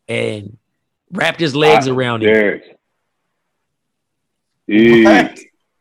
[0.08, 0.56] and
[1.10, 2.34] wrapped his legs I- around him.
[2.34, 2.60] Yes.
[4.66, 5.34] Yeah.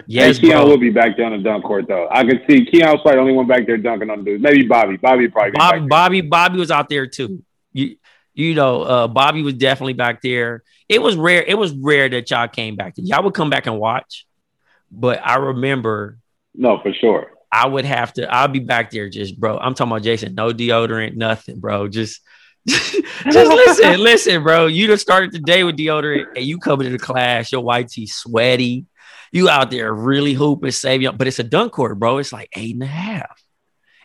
[0.06, 0.70] Yes, hey, Keon bro.
[0.72, 2.10] will be back there on the dunk court though.
[2.12, 4.44] I can see Keon's probably the only one back there dunking on dudes.
[4.44, 4.98] Maybe Bobby.
[4.98, 7.42] Bobby probably Bobby, Bobby, Bobby was out there too.
[7.72, 7.96] You,
[8.34, 10.64] you know, uh, Bobby was definitely back there.
[10.90, 11.44] It was rare.
[11.44, 12.94] It was rare that y'all came back.
[12.98, 14.26] Y'all would come back and watch,
[14.92, 16.18] but I remember.
[16.56, 17.32] No, for sure.
[17.52, 18.32] I would have to.
[18.34, 19.58] I'll be back there, just bro.
[19.60, 20.34] I'm talking about Jason.
[20.34, 21.88] No deodorant, nothing, bro.
[21.88, 22.22] Just,
[22.68, 22.96] just
[23.32, 24.66] listen, listen, bro.
[24.66, 27.90] You just started the day with deodorant, and you come into the class, your white
[27.90, 28.88] tee sweaty.
[29.32, 32.18] You out there really hooping, saving, but it's a dunk court, bro.
[32.18, 33.44] It's like eight and a half,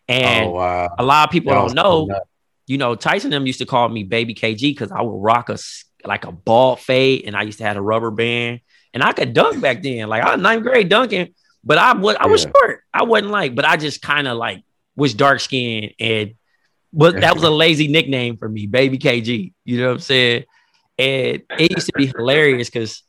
[0.06, 0.88] and oh wow.
[0.98, 2.08] a lot of people don't know.
[2.68, 5.58] You know, Tyson them used to call me Baby KG because I would rock a
[6.04, 8.60] like a ball fade, and I used to have a rubber band,
[8.94, 10.08] and I could dunk back then.
[10.08, 12.50] Like I was ninth grade dunking, but I was I was Yeah.
[12.54, 12.84] short.
[12.94, 14.62] I wasn't like, but I just kind of like
[14.96, 16.34] was dark skinned and
[16.92, 19.52] but that was a lazy nickname for me, Baby KG.
[19.64, 20.44] You know what I'm saying?
[20.98, 23.02] And it used to be hilarious because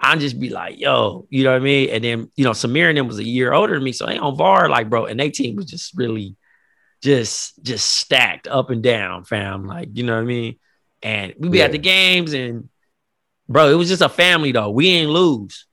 [0.00, 1.90] I'd just be like, yo, you know what I mean?
[1.90, 3.92] And then, you know, Samir and them was a year older than me.
[3.92, 6.36] So they on VAR, like, bro, and they team was just really
[7.02, 9.66] just just stacked up and down, fam.
[9.66, 10.56] Like, you know what I mean?
[11.02, 12.68] And we be at the games and
[13.48, 14.70] bro, it was just a family though.
[14.70, 15.66] We ain't lose.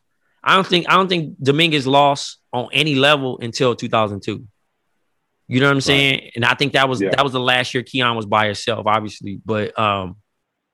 [0.43, 4.45] I don't think I don't think Dominguez lost on any level until 2002.
[5.47, 6.31] You know what I'm saying?
[6.35, 7.09] And I think that was Yeah.
[7.11, 9.39] that was the last year Keon was by himself, obviously.
[9.45, 10.17] But um,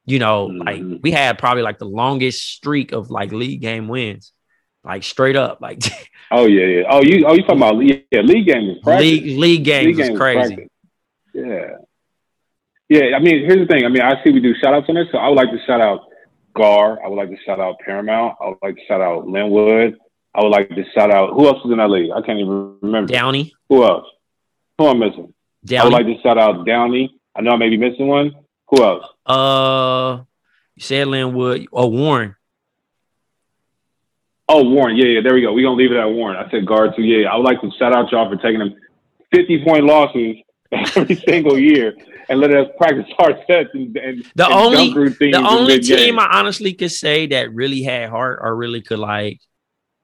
[0.06, 1.02] you know, like Mhm.
[1.02, 4.34] we had probably like the longest streak of like league game wins,
[4.84, 5.80] like straight up, like
[6.32, 6.84] Oh yeah, yeah.
[6.90, 9.06] Oh you oh you talking about yeah, league game was practice.
[9.06, 10.68] league league games League was game was crazy.
[11.34, 11.68] Yeah.
[12.90, 13.86] Yeah, I mean, here's the thing.
[13.86, 15.60] I mean, I see we do shout outs on this, so I would like to
[15.66, 16.02] shout out
[16.56, 17.00] Gahr.
[17.04, 18.36] I would like to shout out Paramount.
[18.42, 19.96] I would like to shout out Lynwood.
[20.36, 22.12] I would like to shout out who else is in that league?
[22.14, 23.12] I can't even remember.
[23.12, 24.06] Downey, Who else?
[24.78, 25.34] Who am I missing?
[25.78, 27.18] I would like to shout out Downey.
[27.36, 28.34] I know I may be missing one.
[28.70, 29.06] Who else?
[29.26, 30.24] uh,
[30.76, 32.36] you said Lynwood or Warren.
[34.54, 34.96] Oh, Warren.
[34.98, 35.22] Yeah, yeah.
[35.22, 35.54] There we go.
[35.54, 36.36] We're gonna leave it at Warren.
[36.38, 37.04] I said guard too.
[37.04, 38.76] Yeah, I would like to shout out y'all for taking them
[39.32, 40.36] fifty point losses
[40.72, 41.94] every single year
[42.30, 46.28] and letting us practice our sets and, and The and only- The only team I
[46.34, 49.40] honestly could say that really had heart or really could like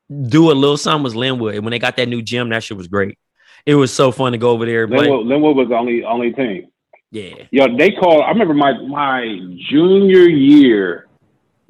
[0.10, 1.56] do a little something was Lynwood.
[1.56, 3.18] And when they got that new gym, that shit was great.
[3.66, 4.88] It was so fun to go over there.
[4.88, 6.68] But Lynwood, Lynwood was the only only team.
[7.12, 8.24] yeah, Yo, they called.
[8.24, 9.26] I remember my my
[9.70, 11.07] junior year.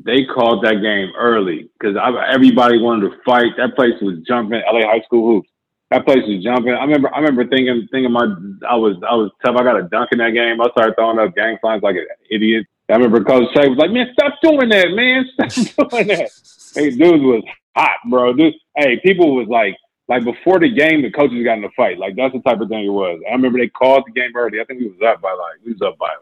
[0.04, 1.98] They called that game early because
[2.30, 3.58] everybody wanted to fight.
[3.58, 4.62] That place was jumping.
[4.72, 5.50] LA high school hoops.
[5.90, 6.74] That place was jumping.
[6.74, 7.14] I remember.
[7.14, 8.26] I remember thinking thinking my
[8.70, 9.56] I was I was tough.
[9.58, 10.62] I got a dunk in that game.
[10.62, 12.66] I started throwing up gang signs like an idiot.
[12.90, 15.26] I remember Coach Shay was like, "Man, stop doing that, man.
[15.50, 16.30] Stop doing that."
[16.76, 17.44] Hey, dude was
[17.76, 18.34] hot, bro.
[18.34, 19.76] Dude, hey, people was like,
[20.08, 21.98] like before the game, the coaches got in a fight.
[21.98, 23.20] Like that's the type of thing it was.
[23.28, 24.60] I remember they called the game early.
[24.62, 26.14] I think we was up by like we was up by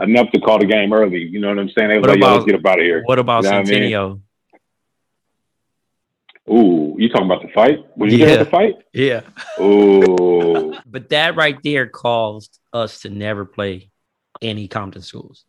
[0.00, 1.20] enough to call the game early.
[1.22, 1.88] You know what I'm saying?
[1.90, 3.02] They What like, about- let's get up out of here.
[3.04, 3.66] what about You know what I mean?
[3.66, 4.20] Centennial?
[6.50, 7.78] Ooh, you talking about the fight?
[7.96, 8.32] Was you Yeah.
[8.32, 8.74] at the fight?
[8.92, 9.22] Yeah,
[9.58, 13.90] Ooh, but that right there caused us to never play
[14.42, 15.44] any Compton schools.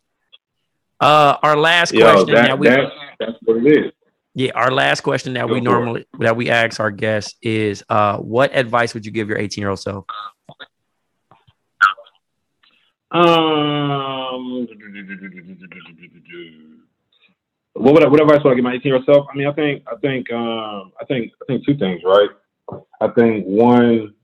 [0.98, 2.90] Uh, our last yo, question that, that, we that's
[3.20, 3.92] that's what it is.
[4.34, 5.62] yeah, our last question that Go we for it.
[5.64, 9.60] normally that we ask our guests is, uh, what advice would you give your 18
[9.60, 10.06] year old self?
[13.12, 14.68] Um,
[17.74, 19.26] what would I, what advice would I give my 18 year old self?
[19.32, 22.30] I mean, I think, I think, um, I think, I think two things, right?
[23.00, 24.14] I think one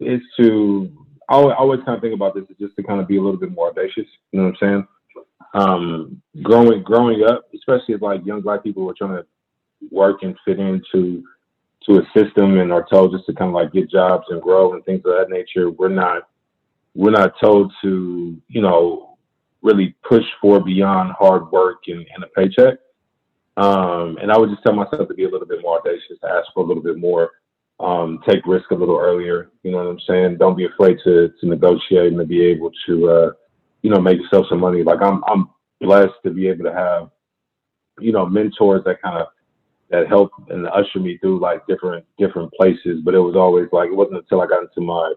[0.00, 0.90] is to
[1.28, 3.16] I always, I always kind of think about this is just to kind of be
[3.16, 4.06] a little bit more audacious.
[4.32, 4.88] You know what I'm saying?
[5.54, 9.26] um, growing growing up, especially as like young black people were trying to
[9.90, 11.22] work and fit into
[11.86, 14.74] to a system and are told just to kind of like get jobs and grow
[14.74, 15.70] and things of that nature.
[15.70, 16.28] We're not
[16.94, 19.18] we're not told to you know
[19.62, 22.78] really push for beyond hard work and, and a paycheck.
[23.56, 26.28] Um, and I would just tell myself to be a little bit more audacious, to
[26.28, 27.30] ask for a little bit more,
[27.80, 29.50] um, take risk a little earlier.
[29.62, 30.36] You know what I'm saying?
[30.38, 33.30] Don't be afraid to to negotiate and to be able to uh,
[33.82, 34.82] you know make yourself some money.
[34.82, 35.48] Like I'm I'm
[35.80, 37.10] blessed to be able to have
[37.98, 39.28] you know mentors that kind of
[39.90, 43.00] that helped and usher me through like different different places.
[43.04, 45.12] But it was always like it wasn't until I got into my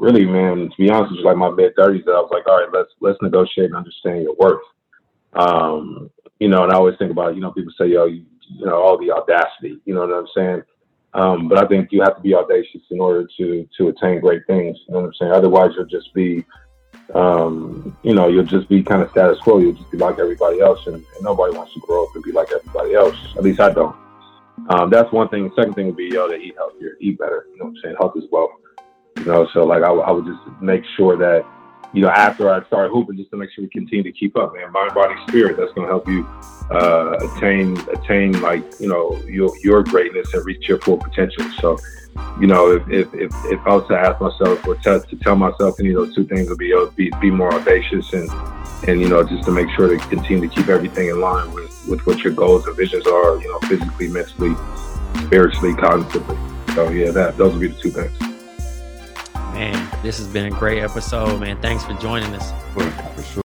[0.00, 2.46] really man to be honest with you like my mid thirties that I was like
[2.48, 4.62] all right let's let's negotiate and understand your worth.
[5.34, 8.66] Um, you know, and I always think about you know people say yo you, you
[8.66, 10.62] know all the audacity you know what I'm saying.
[11.12, 14.46] Um, but I think you have to be audacious in order to to attain great
[14.46, 14.78] things.
[14.86, 15.32] You know what I'm saying?
[15.32, 16.44] Otherwise, you'll just be
[17.14, 19.58] um, you know, you'll just be kind of status quo.
[19.58, 22.32] You'll just be like everybody else, and, and, nobody wants to grow up and be
[22.32, 23.16] like everybody else.
[23.36, 23.96] At least I don't.
[24.68, 25.48] Um, that's one thing.
[25.48, 27.46] The second thing would be, yo, to eat healthier, eat better.
[27.50, 27.96] You know what I'm saying?
[27.98, 28.50] Health is wealth.
[29.18, 31.44] You know, so like I, I would just make sure that,
[31.92, 34.54] you know, after I start hooping, just to make sure we continue to keep up,
[34.54, 34.72] man.
[34.72, 35.56] Mind, body, spirit.
[35.56, 36.26] That's going to help you
[36.70, 41.44] uh, attain, attain like you know your your greatness and reach your full potential.
[41.60, 41.76] So
[42.40, 45.36] you know, if, if, if, if I was to ask myself or to, to tell
[45.36, 48.30] myself any of those two things would be, be, be more audacious and,
[48.88, 51.86] and, you know, just to make sure to continue to keep everything in line with,
[51.88, 54.54] with what your goals and visions are, you know, physically, mentally,
[55.26, 56.74] spiritually, cognitively.
[56.74, 58.29] So yeah, that, those would be the two things.
[59.52, 61.60] Man, this has been a great episode, man.
[61.60, 62.52] Thanks for joining us.
[62.72, 62.82] For,
[63.22, 63.30] sure.